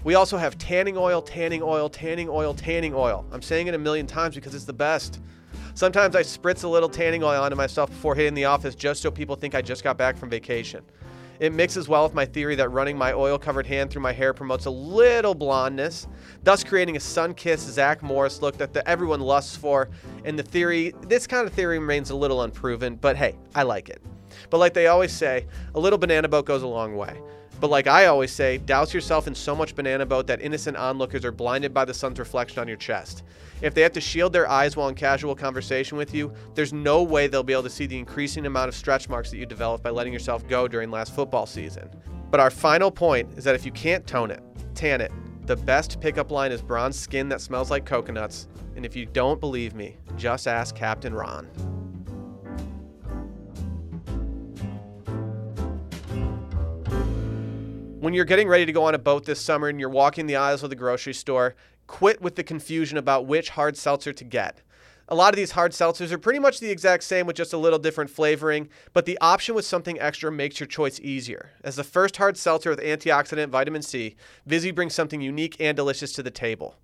We 0.03 0.13
also 0.13 0.37
have 0.37 0.59
tanning 0.59 0.95
oil, 0.95 1.23
tanning 1.23 1.63
oil, 1.63 1.89
tanning 1.89 2.29
oil, 2.29 2.53
tanning 2.53 2.93
oil. 2.93 3.25
I'm 3.31 3.41
saying 3.41 3.65
it 3.65 3.73
a 3.73 3.79
million 3.79 4.05
times 4.05 4.35
because 4.35 4.53
it's 4.53 4.65
the 4.65 4.71
best. 4.71 5.19
Sometimes 5.75 6.15
I 6.15 6.21
spritz 6.23 6.63
a 6.63 6.69
little 6.69 6.87
tanning 6.87 7.21
oil 7.21 7.43
onto 7.43 7.57
myself 7.57 7.89
before 7.89 8.15
hitting 8.15 8.33
the 8.33 8.45
office 8.45 8.75
just 8.75 9.01
so 9.01 9.11
people 9.11 9.35
think 9.35 9.53
I 9.53 9.61
just 9.61 9.83
got 9.83 9.97
back 9.97 10.15
from 10.15 10.29
vacation. 10.29 10.85
It 11.41 11.51
mixes 11.51 11.89
well 11.89 12.03
with 12.03 12.13
my 12.13 12.25
theory 12.25 12.55
that 12.55 12.69
running 12.69 12.97
my 12.97 13.11
oil 13.11 13.37
covered 13.37 13.65
hand 13.65 13.91
through 13.91 14.01
my 14.01 14.13
hair 14.13 14.33
promotes 14.33 14.67
a 14.67 14.69
little 14.69 15.35
blondness, 15.35 16.07
thus 16.43 16.63
creating 16.63 16.95
a 16.95 16.99
sun 17.01 17.33
kissed 17.33 17.67
Zach 17.67 18.01
Morris 18.01 18.41
look 18.41 18.57
that 18.57 18.71
the, 18.71 18.87
everyone 18.87 19.19
lusts 19.19 19.57
for. 19.57 19.89
And 20.23 20.39
the 20.39 20.43
theory, 20.43 20.93
this 21.01 21.27
kind 21.27 21.45
of 21.45 21.53
theory 21.53 21.77
remains 21.77 22.09
a 22.09 22.15
little 22.15 22.43
unproven, 22.43 22.95
but 22.95 23.17
hey, 23.17 23.35
I 23.53 23.63
like 23.63 23.89
it. 23.89 24.01
But 24.49 24.59
like 24.59 24.73
they 24.73 24.87
always 24.87 25.11
say, 25.11 25.45
a 25.73 25.79
little 25.79 25.99
banana 25.99 26.29
boat 26.29 26.45
goes 26.45 26.63
a 26.63 26.67
long 26.67 26.95
way. 26.95 27.19
But 27.59 27.69
like 27.69 27.87
I 27.87 28.07
always 28.07 28.31
say, 28.31 28.57
douse 28.57 28.93
yourself 28.93 29.27
in 29.27 29.35
so 29.35 29.55
much 29.55 29.75
banana 29.75 30.05
boat 30.05 30.27
that 30.27 30.41
innocent 30.41 30.77
onlookers 30.77 31.23
are 31.23 31.31
blinded 31.31 31.73
by 31.73 31.85
the 31.85 31.93
sun's 31.93 32.19
reflection 32.19 32.59
on 32.59 32.67
your 32.67 32.77
chest. 32.77 33.23
If 33.61 33.73
they 33.73 33.81
have 33.81 33.93
to 33.93 34.01
shield 34.01 34.33
their 34.33 34.49
eyes 34.49 34.75
while 34.75 34.89
in 34.89 34.95
casual 34.95 35.35
conversation 35.35 35.97
with 35.97 36.13
you, 36.13 36.33
there's 36.53 36.73
no 36.73 37.01
way 37.01 37.27
they'll 37.27 37.43
be 37.43 37.53
able 37.53 37.63
to 37.63 37.69
see 37.69 37.85
the 37.85 37.97
increasing 37.97 38.45
amount 38.45 38.67
of 38.67 38.75
stretch 38.75 39.07
marks 39.07 39.31
that 39.31 39.37
you 39.37 39.45
develop 39.45 39.81
by 39.81 39.89
letting 39.89 40.11
yourself 40.11 40.45
go 40.47 40.67
during 40.67 40.91
last 40.91 41.15
football 41.15 41.45
season. 41.45 41.89
But 42.29 42.39
our 42.39 42.51
final 42.51 42.91
point 42.91 43.37
is 43.37 43.45
that 43.45 43.55
if 43.55 43.65
you 43.65 43.71
can't 43.71 44.05
tone 44.05 44.31
it, 44.31 44.43
tan 44.73 44.99
it, 44.99 45.11
the 45.45 45.55
best 45.55 46.01
pickup 46.01 46.31
line 46.31 46.51
is 46.51 46.61
bronze 46.61 46.99
skin 46.99 47.29
that 47.29 47.39
smells 47.39 47.71
like 47.71 47.85
coconuts. 47.85 48.47
And 48.75 48.85
if 48.85 48.95
you 48.95 49.05
don't 49.05 49.39
believe 49.39 49.73
me, 49.73 49.97
just 50.17 50.47
ask 50.47 50.75
Captain 50.75 51.13
Ron. 51.13 51.74
When 58.05 58.13
you're 58.13 58.23
getting 58.23 58.47
ready 58.47 58.67
to 58.67 58.71
go 58.71 58.83
on 58.83 58.93
a 58.93 58.99
boat 58.99 59.25
this 59.25 59.41
summer 59.41 59.67
and 59.67 59.79
you're 59.79 59.89
walking 59.89 60.27
the 60.27 60.35
aisles 60.35 60.61
of 60.61 60.69
the 60.69 60.75
grocery 60.75 61.15
store, 61.15 61.55
quit 61.87 62.21
with 62.21 62.35
the 62.35 62.43
confusion 62.43 62.99
about 62.99 63.25
which 63.25 63.49
hard 63.49 63.75
seltzer 63.75 64.13
to 64.13 64.23
get. 64.23 64.61
A 65.07 65.15
lot 65.15 65.33
of 65.33 65.37
these 65.37 65.53
hard 65.53 65.71
seltzers 65.71 66.11
are 66.11 66.19
pretty 66.19 66.37
much 66.37 66.59
the 66.59 66.69
exact 66.69 67.03
same 67.03 67.25
with 67.25 67.35
just 67.35 67.51
a 67.51 67.57
little 67.57 67.79
different 67.79 68.11
flavoring, 68.11 68.69
but 68.93 69.07
the 69.07 69.17
option 69.21 69.55
with 69.55 69.65
something 69.65 69.99
extra 69.99 70.31
makes 70.31 70.59
your 70.59 70.67
choice 70.67 70.99
easier. 70.99 71.49
As 71.63 71.77
the 71.77 71.83
first 71.83 72.17
hard 72.17 72.37
seltzer 72.37 72.69
with 72.69 72.79
antioxidant 72.79 73.49
vitamin 73.49 73.81
C, 73.81 74.15
Vizzy 74.45 74.69
brings 74.69 74.93
something 74.93 75.19
unique 75.19 75.55
and 75.59 75.75
delicious 75.75 76.13
to 76.13 76.21
the 76.21 76.29
table. 76.29 76.75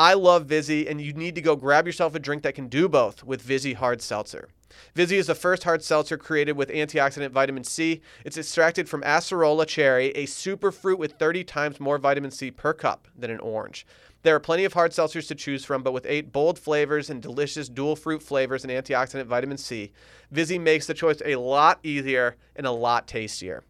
I 0.00 0.14
love 0.14 0.46
Vizzy, 0.46 0.88
and 0.88 1.00
you 1.00 1.12
need 1.12 1.36
to 1.36 1.42
go 1.42 1.54
grab 1.54 1.86
yourself 1.86 2.16
a 2.16 2.18
drink 2.18 2.42
that 2.42 2.56
can 2.56 2.66
do 2.66 2.88
both 2.88 3.22
with 3.22 3.40
Vizzy 3.40 3.74
Hard 3.74 4.02
Seltzer. 4.02 4.48
Vizzy 4.94 5.16
is 5.16 5.26
the 5.26 5.34
first 5.34 5.64
hard 5.64 5.82
seltzer 5.82 6.16
created 6.16 6.56
with 6.56 6.70
antioxidant 6.70 7.30
vitamin 7.30 7.64
C. 7.64 8.00
It's 8.24 8.38
extracted 8.38 8.88
from 8.88 9.02
acerola 9.02 9.66
cherry, 9.66 10.10
a 10.10 10.26
super 10.26 10.72
fruit 10.72 10.98
with 10.98 11.12
30 11.12 11.44
times 11.44 11.80
more 11.80 11.98
vitamin 11.98 12.30
C 12.30 12.50
per 12.50 12.72
cup 12.72 13.08
than 13.16 13.30
an 13.30 13.40
orange. 13.40 13.86
There 14.22 14.34
are 14.34 14.40
plenty 14.40 14.64
of 14.64 14.72
hard 14.72 14.90
seltzers 14.90 15.28
to 15.28 15.34
choose 15.34 15.64
from, 15.64 15.82
but 15.82 15.92
with 15.92 16.06
eight 16.08 16.32
bold 16.32 16.58
flavors 16.58 17.10
and 17.10 17.22
delicious 17.22 17.68
dual 17.68 17.94
fruit 17.94 18.22
flavors 18.22 18.64
and 18.64 18.72
antioxidant 18.72 19.26
vitamin 19.26 19.58
C, 19.58 19.92
Vizzy 20.30 20.58
makes 20.58 20.86
the 20.86 20.94
choice 20.94 21.22
a 21.24 21.36
lot 21.36 21.78
easier 21.82 22.36
and 22.56 22.66
a 22.66 22.72
lot 22.72 23.06
tastier. 23.06 23.62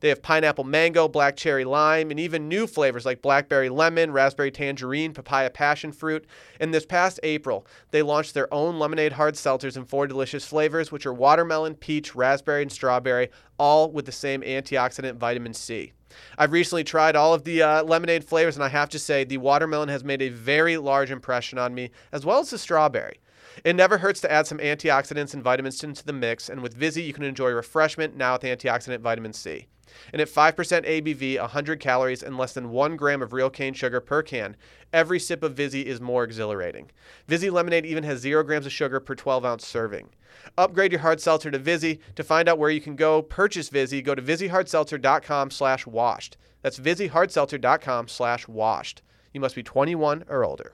They 0.00 0.08
have 0.08 0.22
pineapple 0.22 0.64
mango, 0.64 1.08
black 1.08 1.36
cherry 1.36 1.64
lime, 1.64 2.10
and 2.10 2.18
even 2.18 2.48
new 2.48 2.66
flavors 2.66 3.06
like 3.06 3.22
blackberry 3.22 3.68
lemon, 3.68 4.12
raspberry 4.12 4.50
tangerine, 4.50 5.12
papaya 5.12 5.50
passion 5.50 5.92
fruit. 5.92 6.26
And 6.60 6.72
this 6.72 6.86
past 6.86 7.20
April, 7.22 7.66
they 7.90 8.02
launched 8.02 8.34
their 8.34 8.52
own 8.52 8.78
lemonade 8.78 9.12
hard 9.12 9.34
seltzers 9.34 9.76
in 9.76 9.84
four 9.84 10.06
delicious 10.06 10.44
flavors, 10.44 10.92
which 10.92 11.06
are 11.06 11.14
watermelon, 11.14 11.74
peach, 11.74 12.14
raspberry, 12.14 12.62
and 12.62 12.72
strawberry, 12.72 13.30
all 13.58 13.90
with 13.90 14.06
the 14.06 14.12
same 14.12 14.42
antioxidant 14.42 15.16
vitamin 15.16 15.54
C. 15.54 15.92
I've 16.36 16.52
recently 16.52 16.84
tried 16.84 17.16
all 17.16 17.32
of 17.32 17.44
the 17.44 17.62
uh, 17.62 17.84
lemonade 17.84 18.24
flavors, 18.24 18.56
and 18.56 18.64
I 18.64 18.68
have 18.68 18.90
to 18.90 18.98
say, 18.98 19.24
the 19.24 19.38
watermelon 19.38 19.88
has 19.88 20.04
made 20.04 20.22
a 20.22 20.28
very 20.28 20.76
large 20.76 21.10
impression 21.10 21.58
on 21.58 21.74
me, 21.74 21.90
as 22.12 22.24
well 22.24 22.40
as 22.40 22.50
the 22.50 22.58
strawberry. 22.58 23.18
It 23.64 23.76
never 23.76 23.98
hurts 23.98 24.20
to 24.22 24.32
add 24.32 24.46
some 24.46 24.58
antioxidants 24.58 25.34
and 25.34 25.42
vitamins 25.42 25.82
into 25.84 26.04
the 26.04 26.12
mix, 26.12 26.48
and 26.48 26.62
with 26.62 26.74
Vizzy, 26.74 27.02
you 27.02 27.12
can 27.12 27.24
enjoy 27.24 27.50
refreshment 27.50 28.16
now 28.16 28.34
with 28.34 28.42
antioxidant 28.42 29.00
vitamin 29.00 29.32
C. 29.32 29.66
And 30.12 30.22
at 30.22 30.28
5% 30.28 30.54
ABV, 30.54 31.40
100 31.40 31.80
calories, 31.80 32.22
and 32.22 32.38
less 32.38 32.54
than 32.54 32.70
1 32.70 32.96
gram 32.96 33.22
of 33.22 33.32
real 33.32 33.50
cane 33.50 33.74
sugar 33.74 34.00
per 34.00 34.22
can, 34.22 34.56
every 34.92 35.18
sip 35.18 35.42
of 35.42 35.54
Vizzy 35.54 35.86
is 35.86 36.00
more 36.00 36.24
exhilarating. 36.24 36.90
Vizzy 37.26 37.50
Lemonade 37.50 37.86
even 37.86 38.04
has 38.04 38.20
0 38.20 38.42
grams 38.44 38.66
of 38.66 38.72
sugar 38.72 39.00
per 39.00 39.14
12 39.14 39.44
ounce 39.44 39.66
serving. 39.66 40.08
Upgrade 40.56 40.92
your 40.92 41.00
hard 41.00 41.20
seltzer 41.20 41.50
to 41.50 41.58
Vizzy. 41.58 42.00
To 42.16 42.24
find 42.24 42.48
out 42.48 42.58
where 42.58 42.70
you 42.70 42.80
can 42.80 42.96
go 42.96 43.22
purchase 43.22 43.68
Vizzy, 43.68 44.02
go 44.02 44.14
to 44.14 44.22
VizzyHardSeltzer.com 44.22 45.50
slash 45.50 45.86
washed. 45.86 46.36
That's 46.62 46.78
VizzyHardSeltzer.com 46.78 48.08
slash 48.08 48.48
washed. 48.48 49.02
You 49.32 49.40
must 49.40 49.54
be 49.54 49.62
21 49.62 50.24
or 50.28 50.44
older. 50.44 50.72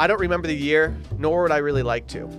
I 0.00 0.06
don't 0.06 0.20
remember 0.20 0.46
the 0.46 0.54
year, 0.54 0.96
nor 1.18 1.42
would 1.42 1.50
I 1.50 1.56
really 1.56 1.82
like 1.82 2.06
to. 2.08 2.30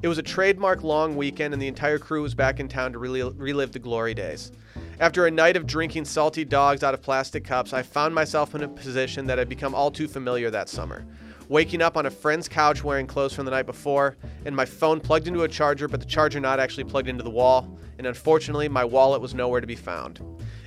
It 0.00 0.08
was 0.08 0.16
a 0.16 0.22
trademark 0.22 0.82
long 0.82 1.16
weekend, 1.16 1.52
and 1.52 1.60
the 1.60 1.68
entire 1.68 1.98
crew 1.98 2.22
was 2.22 2.34
back 2.34 2.60
in 2.60 2.66
town 2.66 2.92
to 2.92 2.98
really 2.98 3.22
relive 3.22 3.72
the 3.72 3.78
glory 3.78 4.14
days. 4.14 4.52
After 5.00 5.26
a 5.26 5.30
night 5.30 5.56
of 5.56 5.66
drinking 5.66 6.06
salty 6.06 6.46
dogs 6.46 6.82
out 6.82 6.94
of 6.94 7.02
plastic 7.02 7.44
cups, 7.44 7.74
I 7.74 7.82
found 7.82 8.14
myself 8.14 8.54
in 8.54 8.62
a 8.62 8.68
position 8.68 9.26
that 9.26 9.36
had 9.36 9.50
become 9.50 9.74
all 9.74 9.90
too 9.90 10.08
familiar 10.08 10.50
that 10.50 10.70
summer. 10.70 11.04
Waking 11.50 11.82
up 11.82 11.98
on 11.98 12.06
a 12.06 12.10
friend's 12.10 12.48
couch 12.48 12.82
wearing 12.82 13.06
clothes 13.06 13.34
from 13.34 13.44
the 13.44 13.50
night 13.50 13.66
before, 13.66 14.16
and 14.46 14.56
my 14.56 14.64
phone 14.64 14.98
plugged 14.98 15.28
into 15.28 15.42
a 15.42 15.48
charger, 15.48 15.88
but 15.88 16.00
the 16.00 16.06
charger 16.06 16.40
not 16.40 16.58
actually 16.58 16.84
plugged 16.84 17.08
into 17.08 17.22
the 17.22 17.28
wall, 17.28 17.78
and 17.98 18.06
unfortunately, 18.06 18.66
my 18.66 18.84
wallet 18.84 19.20
was 19.20 19.34
nowhere 19.34 19.60
to 19.60 19.66
be 19.66 19.76
found. 19.76 20.20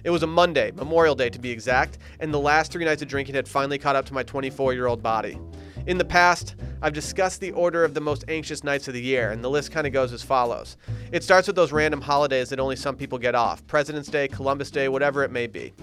It 0.03 0.12
was 0.12 0.22
a 0.22 0.27
Monday, 0.27 0.70
Memorial 0.72 1.15
Day 1.15 1.32
to 1.32 1.39
be 1.39 1.50
exact, 1.50 1.98
and 2.20 2.32
the 2.32 2.39
last 2.39 2.72
three 2.72 2.86
nights 2.86 3.01
of 3.01 3.08
drinking 3.08 3.34
had 3.34 3.48
finally 3.48 3.79
caught 3.79 3.96
up 3.96 4.06
to 4.06 4.13
my 4.13 4.22
24 4.22 4.74
year 4.74 4.86
old 4.86 5.01
body. 5.01 5.39
In 5.88 5.98
the 5.98 6.03
past, 6.03 6.56
I've 6.82 6.91
discussed 6.91 7.39
the 7.39 7.53
order 7.53 7.86
of 7.86 7.94
the 7.94 8.01
most 8.01 8.25
anxious 8.27 8.62
nights 8.62 8.89
of 8.89 8.94
the 8.94 9.01
year, 9.01 9.32
and 9.32 9.41
the 9.41 9.50
list 9.50 9.72
kind 9.72 9.88
of 9.88 9.94
goes 9.94 10.12
as 10.12 10.22
follows. 10.22 10.75
It 11.13 11.24
starts 11.24 11.48
with 11.48 11.56
those 11.56 11.72
random 11.72 12.01
holidays 12.01 12.50
that 12.50 12.60
only 12.60 12.75
some 12.75 12.98
people 12.98 13.17
get 13.17 13.36
off 13.36 13.65
President's 13.67 14.10
Day, 14.10 14.27
Columbus 14.27 14.70
Day, 14.70 14.89
whatever 14.89 15.24
it 15.24 15.32
may 15.32 15.48
be. 15.48 15.74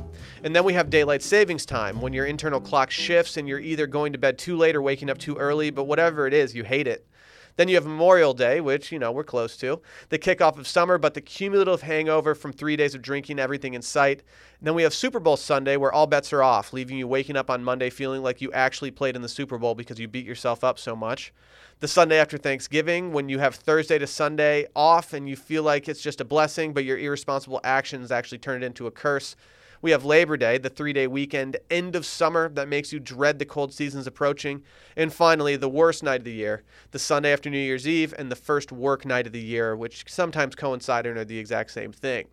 And 0.42 0.54
then 0.54 0.62
we 0.62 0.74
have 0.74 0.90
daylight 0.90 1.22
savings 1.22 1.64
time, 1.64 2.02
when 2.02 2.12
your 2.12 2.26
internal 2.26 2.60
clock 2.60 2.90
shifts 2.90 3.38
and 3.38 3.48
you're 3.48 3.60
either 3.60 3.86
going 3.86 4.12
to 4.12 4.18
bed 4.18 4.36
too 4.36 4.58
late 4.58 4.76
or 4.76 4.82
waking 4.82 5.08
up 5.08 5.16
too 5.16 5.36
early, 5.36 5.70
but 5.70 5.84
whatever 5.84 6.26
it 6.26 6.34
is, 6.34 6.54
you 6.54 6.64
hate 6.64 6.86
it. 6.86 7.08
Then 7.56 7.68
you 7.68 7.76
have 7.76 7.86
Memorial 7.86 8.34
Day, 8.34 8.60
which, 8.60 8.90
you 8.90 8.98
know, 8.98 9.12
we're 9.12 9.24
close 9.24 9.56
to, 9.58 9.80
the 10.08 10.18
kickoff 10.18 10.58
of 10.58 10.66
summer, 10.66 10.98
but 10.98 11.14
the 11.14 11.20
cumulative 11.20 11.82
hangover 11.82 12.34
from 12.34 12.52
three 12.52 12.76
days 12.76 12.94
of 12.94 13.02
drinking 13.02 13.38
everything 13.38 13.74
in 13.74 13.82
sight. 13.82 14.22
And 14.58 14.66
then 14.66 14.74
we 14.74 14.82
have 14.82 14.92
Super 14.92 15.20
Bowl 15.20 15.36
Sunday, 15.36 15.76
where 15.76 15.92
all 15.92 16.06
bets 16.08 16.32
are 16.32 16.42
off, 16.42 16.72
leaving 16.72 16.98
you 16.98 17.06
waking 17.06 17.36
up 17.36 17.50
on 17.50 17.62
Monday 17.62 17.90
feeling 17.90 18.22
like 18.22 18.40
you 18.40 18.50
actually 18.52 18.90
played 18.90 19.14
in 19.14 19.22
the 19.22 19.28
Super 19.28 19.56
Bowl 19.56 19.74
because 19.74 20.00
you 20.00 20.08
beat 20.08 20.26
yourself 20.26 20.64
up 20.64 20.78
so 20.78 20.96
much. 20.96 21.32
The 21.80 21.88
Sunday 21.88 22.18
after 22.18 22.38
Thanksgiving, 22.38 23.12
when 23.12 23.28
you 23.28 23.38
have 23.38 23.54
Thursday 23.54 23.98
to 23.98 24.06
Sunday 24.06 24.66
off 24.74 25.12
and 25.12 25.28
you 25.28 25.36
feel 25.36 25.62
like 25.62 25.88
it's 25.88 26.02
just 26.02 26.20
a 26.20 26.24
blessing, 26.24 26.72
but 26.72 26.84
your 26.84 26.98
irresponsible 26.98 27.60
actions 27.62 28.10
actually 28.10 28.38
turn 28.38 28.62
it 28.62 28.66
into 28.66 28.86
a 28.86 28.90
curse. 28.90 29.36
We 29.84 29.90
have 29.90 30.06
Labor 30.06 30.38
Day, 30.38 30.56
the 30.56 30.70
three 30.70 30.94
day 30.94 31.06
weekend, 31.06 31.58
end 31.70 31.94
of 31.94 32.06
summer 32.06 32.48
that 32.54 32.70
makes 32.70 32.90
you 32.90 32.98
dread 32.98 33.38
the 33.38 33.44
cold 33.44 33.74
seasons 33.74 34.06
approaching. 34.06 34.62
And 34.96 35.12
finally, 35.12 35.56
the 35.56 35.68
worst 35.68 36.02
night 36.02 36.20
of 36.20 36.24
the 36.24 36.32
year, 36.32 36.62
the 36.92 36.98
Sunday 36.98 37.34
after 37.34 37.50
New 37.50 37.58
Year's 37.58 37.86
Eve, 37.86 38.14
and 38.16 38.32
the 38.32 38.34
first 38.34 38.72
work 38.72 39.04
night 39.04 39.26
of 39.26 39.34
the 39.34 39.42
year, 39.42 39.76
which 39.76 40.04
sometimes 40.08 40.54
coincide 40.54 41.04
and 41.04 41.18
are 41.18 41.24
the 41.26 41.38
exact 41.38 41.70
same 41.70 41.92
thing. 41.92 42.28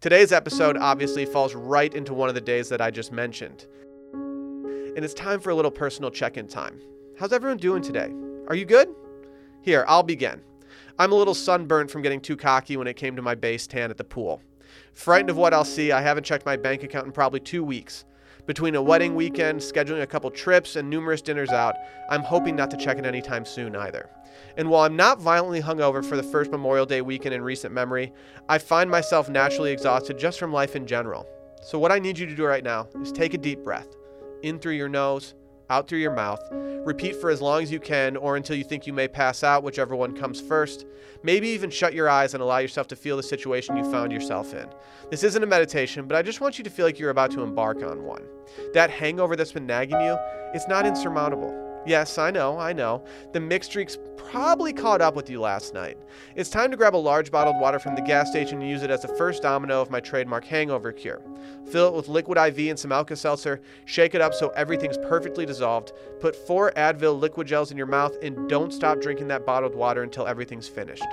Today's 0.00 0.32
episode 0.32 0.78
obviously 0.78 1.26
falls 1.26 1.54
right 1.54 1.92
into 1.92 2.14
one 2.14 2.30
of 2.30 2.34
the 2.34 2.40
days 2.40 2.70
that 2.70 2.80
I 2.80 2.90
just 2.90 3.12
mentioned. 3.12 3.66
And 4.14 5.04
it's 5.04 5.12
time 5.12 5.40
for 5.40 5.50
a 5.50 5.54
little 5.54 5.70
personal 5.70 6.10
check 6.10 6.38
in 6.38 6.48
time. 6.48 6.80
How's 7.18 7.34
everyone 7.34 7.58
doing 7.58 7.82
today? 7.82 8.10
Are 8.48 8.54
you 8.54 8.64
good? 8.64 8.88
Here, 9.60 9.84
I'll 9.86 10.02
begin. 10.02 10.40
I'm 10.98 11.12
a 11.12 11.16
little 11.16 11.34
sunburnt 11.34 11.90
from 11.90 12.00
getting 12.00 12.22
too 12.22 12.38
cocky 12.38 12.78
when 12.78 12.86
it 12.86 12.96
came 12.96 13.16
to 13.16 13.22
my 13.22 13.34
base 13.34 13.66
tan 13.66 13.90
at 13.90 13.98
the 13.98 14.04
pool. 14.04 14.40
Frightened 14.92 15.30
of 15.30 15.36
what 15.36 15.54
I'll 15.54 15.64
see, 15.64 15.92
I 15.92 16.00
haven't 16.00 16.24
checked 16.24 16.46
my 16.46 16.56
bank 16.56 16.82
account 16.82 17.06
in 17.06 17.12
probably 17.12 17.40
two 17.40 17.64
weeks. 17.64 18.04
Between 18.46 18.74
a 18.74 18.82
wedding 18.82 19.14
weekend, 19.14 19.60
scheduling 19.60 20.02
a 20.02 20.06
couple 20.06 20.30
trips, 20.30 20.76
and 20.76 20.88
numerous 20.88 21.22
dinners 21.22 21.50
out, 21.50 21.76
I'm 22.10 22.22
hoping 22.22 22.56
not 22.56 22.70
to 22.72 22.76
check 22.76 22.98
it 22.98 23.06
anytime 23.06 23.44
soon 23.44 23.76
either. 23.76 24.08
And 24.56 24.68
while 24.68 24.84
I'm 24.84 24.96
not 24.96 25.20
violently 25.20 25.60
hungover 25.60 26.04
for 26.04 26.16
the 26.16 26.22
first 26.22 26.50
Memorial 26.50 26.86
Day 26.86 27.00
weekend 27.00 27.34
in 27.34 27.42
recent 27.42 27.72
memory, 27.72 28.12
I 28.48 28.58
find 28.58 28.90
myself 28.90 29.28
naturally 29.28 29.72
exhausted 29.72 30.18
just 30.18 30.38
from 30.38 30.52
life 30.52 30.74
in 30.74 30.86
general. 30.86 31.26
So, 31.62 31.78
what 31.78 31.92
I 31.92 31.98
need 31.98 32.18
you 32.18 32.26
to 32.26 32.34
do 32.34 32.44
right 32.44 32.64
now 32.64 32.88
is 33.02 33.12
take 33.12 33.34
a 33.34 33.38
deep 33.38 33.62
breath 33.62 33.88
in 34.42 34.58
through 34.58 34.72
your 34.72 34.88
nose, 34.88 35.34
out 35.70 35.88
through 35.88 36.00
your 36.00 36.14
mouth. 36.14 36.40
Repeat 36.84 37.16
for 37.16 37.30
as 37.30 37.40
long 37.40 37.62
as 37.62 37.70
you 37.70 37.80
can 37.80 38.16
or 38.16 38.36
until 38.36 38.56
you 38.56 38.64
think 38.64 38.86
you 38.86 38.92
may 38.92 39.08
pass 39.08 39.42
out, 39.44 39.62
whichever 39.62 39.94
one 39.94 40.16
comes 40.16 40.40
first. 40.40 40.84
Maybe 41.22 41.48
even 41.48 41.70
shut 41.70 41.94
your 41.94 42.08
eyes 42.08 42.34
and 42.34 42.42
allow 42.42 42.58
yourself 42.58 42.88
to 42.88 42.96
feel 42.96 43.16
the 43.16 43.22
situation 43.22 43.76
you 43.76 43.90
found 43.90 44.12
yourself 44.12 44.52
in. 44.52 44.68
This 45.10 45.22
isn't 45.22 45.42
a 45.42 45.46
meditation, 45.46 46.06
but 46.06 46.16
I 46.16 46.22
just 46.22 46.40
want 46.40 46.58
you 46.58 46.64
to 46.64 46.70
feel 46.70 46.86
like 46.86 46.98
you're 46.98 47.10
about 47.10 47.30
to 47.32 47.42
embark 47.42 47.82
on 47.82 48.04
one. 48.04 48.24
That 48.74 48.90
hangover 48.90 49.36
that's 49.36 49.52
been 49.52 49.66
nagging 49.66 50.00
you, 50.00 50.16
it's 50.54 50.68
not 50.68 50.86
insurmountable. 50.86 51.69
Yes, 51.86 52.18
I 52.18 52.30
know, 52.30 52.58
I 52.58 52.72
know. 52.72 53.02
The 53.32 53.40
mixed 53.40 53.72
drinks 53.72 53.96
probably 54.16 54.72
caught 54.72 55.00
up 55.00 55.16
with 55.16 55.30
you 55.30 55.40
last 55.40 55.72
night. 55.72 55.96
It's 56.36 56.50
time 56.50 56.70
to 56.70 56.76
grab 56.76 56.94
a 56.94 56.98
large 56.98 57.30
bottled 57.30 57.58
water 57.58 57.78
from 57.78 57.94
the 57.94 58.02
gas 58.02 58.30
station 58.30 58.60
and 58.60 58.70
use 58.70 58.82
it 58.82 58.90
as 58.90 59.02
the 59.02 59.08
first 59.08 59.42
domino 59.42 59.80
of 59.80 59.90
my 59.90 59.98
trademark 59.98 60.44
hangover 60.44 60.92
cure. 60.92 61.22
Fill 61.70 61.88
it 61.88 61.94
with 61.94 62.08
liquid 62.08 62.36
IV 62.36 62.70
and 62.70 62.78
some 62.78 62.92
Alka 62.92 63.16
Seltzer, 63.16 63.62
shake 63.86 64.14
it 64.14 64.20
up 64.20 64.34
so 64.34 64.50
everything's 64.50 64.98
perfectly 64.98 65.46
dissolved, 65.46 65.92
put 66.20 66.36
four 66.36 66.70
Advil 66.76 67.18
liquid 67.18 67.46
gels 67.46 67.70
in 67.70 67.78
your 67.78 67.86
mouth, 67.86 68.14
and 68.22 68.48
don't 68.48 68.72
stop 68.72 69.00
drinking 69.00 69.28
that 69.28 69.46
bottled 69.46 69.74
water 69.74 70.02
until 70.02 70.26
everything's 70.26 70.68
finished. 70.68 71.06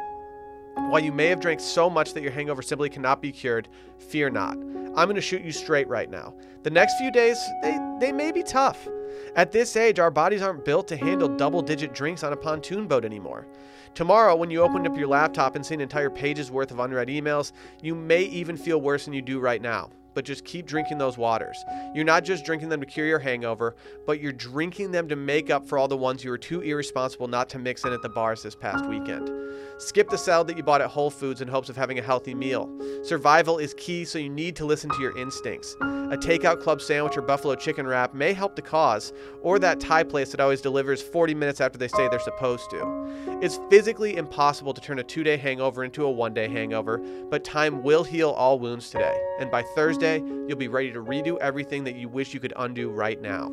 While 0.75 0.99
you 0.99 1.12
may 1.12 1.27
have 1.27 1.39
drank 1.39 1.60
so 1.60 1.89
much 1.89 2.13
that 2.13 2.21
your 2.21 2.32
hangover 2.32 2.62
simply 2.62 2.89
cannot 2.89 3.21
be 3.21 3.32
cured, 3.32 3.67
fear 3.97 4.30
not. 4.30 4.58
I'm 4.95 5.08
going 5.08 5.15
to 5.15 5.21
shoot 5.21 5.43
you 5.43 5.52
straight 5.52 5.88
right 5.88 6.10
now. 6.10 6.34
The 6.63 6.69
next 6.69 6.97
few 6.97 7.12
days, 7.12 7.38
they, 7.62 7.78
they 8.00 8.12
may 8.12 8.32
be 8.32 8.43
tough. 8.43 8.88
At 9.36 9.52
this 9.52 9.76
age, 9.76 10.00
our 10.00 10.12
bodies 10.12 10.41
aren't 10.41 10.65
built 10.65 10.88
to 10.89 10.97
handle 10.97 11.28
double 11.28 11.62
digit 11.62 11.93
drinks 11.93 12.23
on 12.23 12.34
a 12.34 12.38
pontoon 12.38 12.88
boat 12.88 13.06
anymore. 13.06 13.47
Tomorrow, 13.93 14.36
when 14.36 14.52
you 14.52 14.62
open 14.62 14.86
up 14.86 14.97
your 14.97 15.08
laptop 15.08 15.56
and 15.56 15.65
see 15.65 15.73
an 15.73 15.82
entire 15.82 16.10
page's 16.10 16.52
worth 16.52 16.71
of 16.71 16.80
unread 16.80 17.08
emails, 17.08 17.52
you 17.82 17.95
may 17.95 18.23
even 18.23 18.58
feel 18.58 18.80
worse 18.80 19.06
than 19.06 19.13
you 19.13 19.21
do 19.21 19.39
right 19.39 19.62
now 19.62 19.89
but 20.17 20.25
just 20.25 20.43
keep 20.45 20.65
drinking 20.65 20.97
those 20.97 21.15
waters. 21.15 21.63
You're 21.93 22.03
not 22.03 22.23
just 22.23 22.43
drinking 22.43 22.69
them 22.69 22.80
to 22.80 22.88
cure 22.88 23.06
your 23.06 23.19
hangover, 23.19 23.75
but 24.08 24.19
you're 24.19 24.32
drinking 24.32 24.89
them 24.89 25.08
to 25.10 25.15
make 25.15 25.51
up 25.51 25.67
for 25.67 25.77
all 25.77 25.88
the 25.88 25.95
ones 25.95 26.23
you 26.23 26.32
were 26.32 26.39
too 26.39 26.62
irresponsible 26.62 27.27
not 27.27 27.49
to 27.49 27.60
mix 27.60 27.84
in 27.86 27.93
at 27.93 28.01
the 28.01 28.10
bars 28.10 28.41
this 28.41 28.56
past 28.56 28.84
weekend. 28.88 29.30
Skip 29.77 30.10
the 30.10 30.17
salad 30.17 30.47
that 30.47 30.58
you 30.58 30.63
bought 30.63 30.82
at 30.82 30.89
Whole 30.89 31.12
Foods 31.12 31.41
in 31.41 31.47
hopes 31.47 31.69
of 31.69 31.77
having 31.77 31.99
a 31.99 32.01
healthy 32.01 32.34
meal. 32.34 32.67
Survival 33.03 33.60
is 33.60 33.75
key, 33.75 34.06
so 34.06 34.17
you 34.17 34.27
need 34.27 34.56
to 34.56 34.65
listen 34.65 34.89
to 34.89 34.99
your 34.99 35.15
instincts. 35.19 35.75
A 36.10 36.15
takeout 36.17 36.62
club 36.62 36.82
sandwich 36.82 37.17
or 37.17 37.22
buffalo 37.22 37.54
chicken 37.54 37.86
wrap 37.86 38.13
may 38.13 38.32
help 38.32 38.56
the 38.56 38.62
cause, 38.62 39.12
or 39.41 39.60
that 39.60 39.82
Thai 39.82 40.04
place 40.04 40.32
that 40.32 40.39
always 40.39 40.62
delivers 40.62 41.02
40 41.02 41.36
minutes 41.36 41.60
after 41.60 41.78
they 41.78 41.89
say 41.89 42.08
they're 42.08 42.20
supposed 42.20 42.70
to. 42.70 43.39
It's 43.41 43.60
physically 43.70 44.15
impossible 44.15 44.74
to 44.74 44.80
turn 44.80 45.00
a 45.00 45.04
two 45.04 45.26
day 45.26 45.36
hangover 45.36 45.84
into 45.84 46.06
a 46.06 46.10
one 46.10 46.34
day 46.34 46.48
hangover, 46.48 47.00
but 47.30 47.43
time 47.43 47.84
will 47.84 48.06
heal 48.06 48.30
all 48.30 48.58
wounds 48.58 48.89
today. 48.89 49.20
And 49.41 49.52
by 49.52 49.63
Thursday, 49.76 50.20
you'll 50.48 50.56
be 50.56 50.70
ready 50.70 50.93
to 50.93 51.04
redo 51.04 51.38
everything 51.39 51.84
that 51.84 51.98
you 51.98 52.08
wish 52.08 52.34
you 52.34 52.39
could 52.39 52.54
undo 52.56 52.89
right 52.89 53.22
now. 53.22 53.52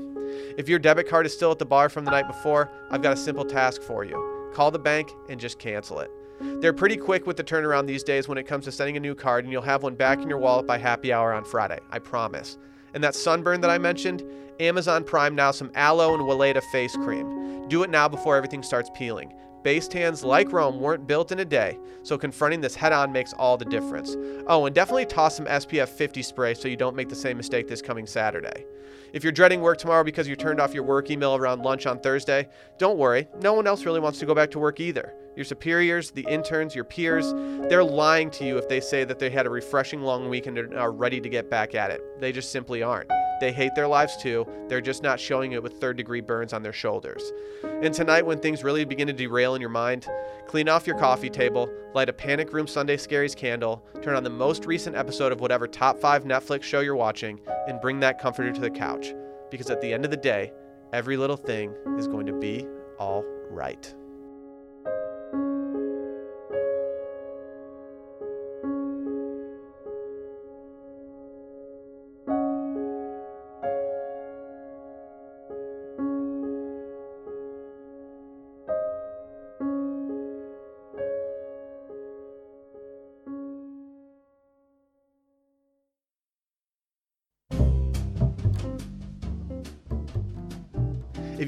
If 0.57 0.69
your 0.69 0.79
debit 0.79 1.09
card 1.09 1.27
is 1.27 1.35
still 1.35 1.51
at 1.51 1.59
the 1.59 1.67
bar 1.67 1.89
from 1.89 2.05
the 2.05 2.13
night 2.13 2.29
before, 2.29 2.71
I've 2.89 3.03
got 3.03 3.15
a 3.15 3.17
simple 3.17 3.45
task 3.45 3.83
for 3.83 4.05
you 4.05 4.51
call 4.55 4.71
the 4.71 4.79
bank 4.79 5.13
and 5.29 5.41
just 5.41 5.59
cancel 5.59 5.99
it. 5.99 6.11
They're 6.41 6.73
pretty 6.73 6.97
quick 6.97 7.27
with 7.27 7.37
the 7.37 7.45
turnaround 7.45 7.87
these 7.87 8.03
days 8.03 8.29
when 8.29 8.39
it 8.39 8.47
comes 8.47 8.65
to 8.65 8.73
sending 8.73 8.97
a 8.97 9.01
new 9.01 9.15
card, 9.15 9.45
and 9.45 9.53
you'll 9.53 9.63
have 9.63 9.83
one 9.83 9.95
back 9.95 10.21
in 10.21 10.29
your 10.29 10.39
wallet 10.39 10.67
by 10.67 10.79
happy 10.79 11.13
hour 11.13 11.33
on 11.33 11.45
Friday. 11.45 11.79
I 11.91 11.99
promise. 11.99 12.59
And 12.95 13.03
that 13.03 13.15
sunburn 13.15 13.61
that 13.63 13.71
I 13.71 13.79
mentioned, 13.79 14.23
Amazon 14.61 15.05
Prime 15.05 15.35
now 15.35 15.51
some 15.51 15.71
aloe 15.75 16.15
and 16.15 16.23
Weleda 16.23 16.63
face 16.71 16.95
cream. 16.97 17.69
Do 17.69 17.83
it 17.83 17.91
now 17.91 18.09
before 18.09 18.37
everything 18.37 18.63
starts 18.63 18.91
peeling. 18.95 19.33
Base 19.65 19.89
tans 19.89 20.23
like 20.23 20.53
Rome 20.53 20.79
weren't 20.79 21.07
built 21.07 21.33
in 21.33 21.41
a 21.41 21.45
day, 21.45 21.79
so 22.03 22.19
confronting 22.19 22.61
this 22.61 22.75
head 22.75 22.93
on 22.93 23.11
makes 23.11 23.33
all 23.33 23.57
the 23.57 23.65
difference. 23.65 24.15
Oh, 24.47 24.67
and 24.67 24.75
definitely 24.75 25.07
toss 25.07 25.39
some 25.39 25.47
SPF 25.47 25.89
50 25.89 26.21
spray 26.21 26.53
so 26.53 26.69
you 26.69 26.77
don't 26.77 26.95
make 26.95 27.09
the 27.09 27.17
same 27.17 27.39
mistake 27.39 27.67
this 27.67 27.81
coming 27.81 28.07
Saturday. 28.07 28.67
If 29.15 29.23
you're 29.23 29.33
dreading 29.33 29.63
work 29.63 29.79
tomorrow 29.79 30.05
because 30.05 30.29
you 30.29 30.37
turned 30.37 30.61
off 30.61 30.75
your 30.75 30.83
work 30.83 31.11
email 31.11 31.35
around 31.35 31.63
lunch 31.63 31.87
on 31.87 31.99
Thursday, 31.99 32.47
don't 32.77 32.99
worry, 32.99 33.27
no 33.41 33.55
one 33.55 33.67
else 33.67 33.87
really 33.87 34.01
wants 34.01 34.19
to 34.19 34.27
go 34.27 34.35
back 34.35 34.51
to 34.51 34.59
work 34.59 34.81
either. 34.81 35.15
Your 35.35 35.47
superiors, 35.47 36.11
the 36.11 36.27
interns, 36.29 36.75
your 36.75 36.85
peers, 36.85 37.33
they're 37.71 37.83
lying 37.83 38.31
to 38.33 38.45
you 38.45 38.59
if 38.59 38.69
they 38.69 38.81
say 38.81 39.05
that 39.05 39.19
they 39.19 39.31
had 39.31 39.47
a 39.47 39.51
refreshing 39.51 40.03
long 40.03 40.29
weekend 40.29 40.59
and 40.59 40.75
are 40.75 40.93
ready 40.93 41.23
to 41.23 41.29
get 41.31 41.49
back 41.49 41.75
at 41.75 41.91
it. 41.91 42.03
They 42.21 42.33
just 42.33 42.53
simply 42.53 42.83
aren't. 42.83 43.11
They 43.41 43.53
hate 43.53 43.75
their 43.75 43.89
lives 43.89 44.17
too. 44.17 44.47
They're 44.69 44.81
just 44.81 45.03
not 45.03 45.21
showing 45.21 45.53
it 45.53 45.63
with 45.63 45.81
third 45.81 45.97
degree 45.97 46.21
burns 46.21 46.53
on 46.53 46.63
their 46.63 46.73
shoulders. 46.73 47.33
And 47.65 47.93
tonight, 47.93 48.25
when 48.25 48.41
things 48.41 48.65
really 48.65 48.85
begin 48.85 49.07
to 49.09 49.13
derail 49.13 49.55
in 49.55 49.61
your 49.61 49.71
mind, 49.71 50.07
clean 50.47 50.69
off 50.69 50.87
your 50.87 50.99
coffee 50.99 51.31
table, 51.31 51.69
light 51.95 52.09
a 52.09 52.13
Panic 52.13 52.53
Room 52.53 52.67
Sunday 52.67 52.97
Scaries 52.97 53.37
candle, 53.37 53.85
turn 54.03 54.15
on 54.15 54.25
the 54.25 54.31
most 54.31 54.67
recent 54.67 54.97
episode 54.97 55.33
of 55.33 55.41
whatever 55.41 55.67
top 55.67 55.99
five 55.99 56.25
Netflix 56.25 56.63
show 56.63 56.81
you're 56.81 56.97
watching, 56.97 57.41
and 57.69 57.81
bring 57.81 58.01
that 58.01 58.21
comforter 58.21 58.53
to 58.53 58.61
the 58.61 58.71
couch. 58.71 59.13
Because 59.51 59.71
at 59.71 59.81
the 59.81 59.93
end 59.93 60.05
of 60.05 60.11
the 60.11 60.17
day, 60.17 60.53
every 60.93 61.17
little 61.17 61.37
thing 61.37 61.75
is 61.99 62.07
going 62.07 62.27
to 62.27 62.33
be 62.33 62.67
all 62.99 63.25
right. 63.51 63.95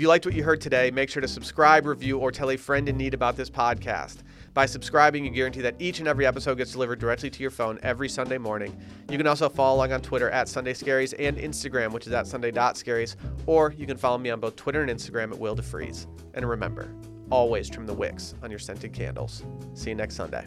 You 0.07 0.11
liked 0.11 0.25
what 0.25 0.37
you 0.37 0.45
heard 0.45 0.61
today, 0.61 0.93
make 0.93 1.11
sure 1.11 1.21
to 1.21 1.27
subscribe, 1.27 1.85
review, 1.85 2.19
or 2.19 2.31
tell 2.31 2.53
a 2.53 2.57
friend 2.57 2.89
in 2.89 2.97
need 2.97 3.13
about 3.13 3.37
this 3.37 3.51
podcast. 3.51 4.19
By 4.55 4.65
subscribing, 4.65 5.25
you 5.25 5.33
guarantee 5.33 5.63
that 5.63 5.75
each 5.81 5.99
and 5.99 6.07
every 6.07 6.27
episode 6.27 6.59
gets 6.59 6.71
delivered 6.71 7.01
directly 7.01 7.29
to 7.29 7.43
your 7.43 7.51
phone 7.51 7.81
every 7.83 8.09
Sunday 8.09 8.39
morning. 8.39 8.81
You 9.11 9.19
can 9.19 9.27
also 9.27 9.49
follow 9.49 9.79
along 9.79 9.93
on 9.93 10.01
Twitter 10.03 10.31
at 10.31 10.49
Sunday 10.49 10.75
Scaries 10.75 11.13
and 11.19 11.37
Instagram, 11.37 11.91
which 11.91 12.07
is 12.07 12.13
at 12.13 12.29
Sunday.scaries, 12.29 13.17
or 13.47 13.75
you 13.77 13.85
can 13.85 13.97
follow 13.97 14.19
me 14.19 14.31
on 14.31 14.39
both 14.39 14.55
Twitter 14.55 14.81
and 14.81 14.93
Instagram 14.93 15.33
at 15.33 15.41
Will 15.41 15.57
DeFries. 15.57 16.07
And 16.35 16.49
remember, 16.49 16.89
always 17.33 17.69
trim 17.69 17.85
the 17.85 17.93
wicks 17.93 18.37
on 18.45 18.51
your 18.51 18.61
scented 18.61 18.93
candles. 18.93 19.45
See 19.75 19.91
you 19.91 19.97
next 19.97 20.15
Sunday. 20.15 20.45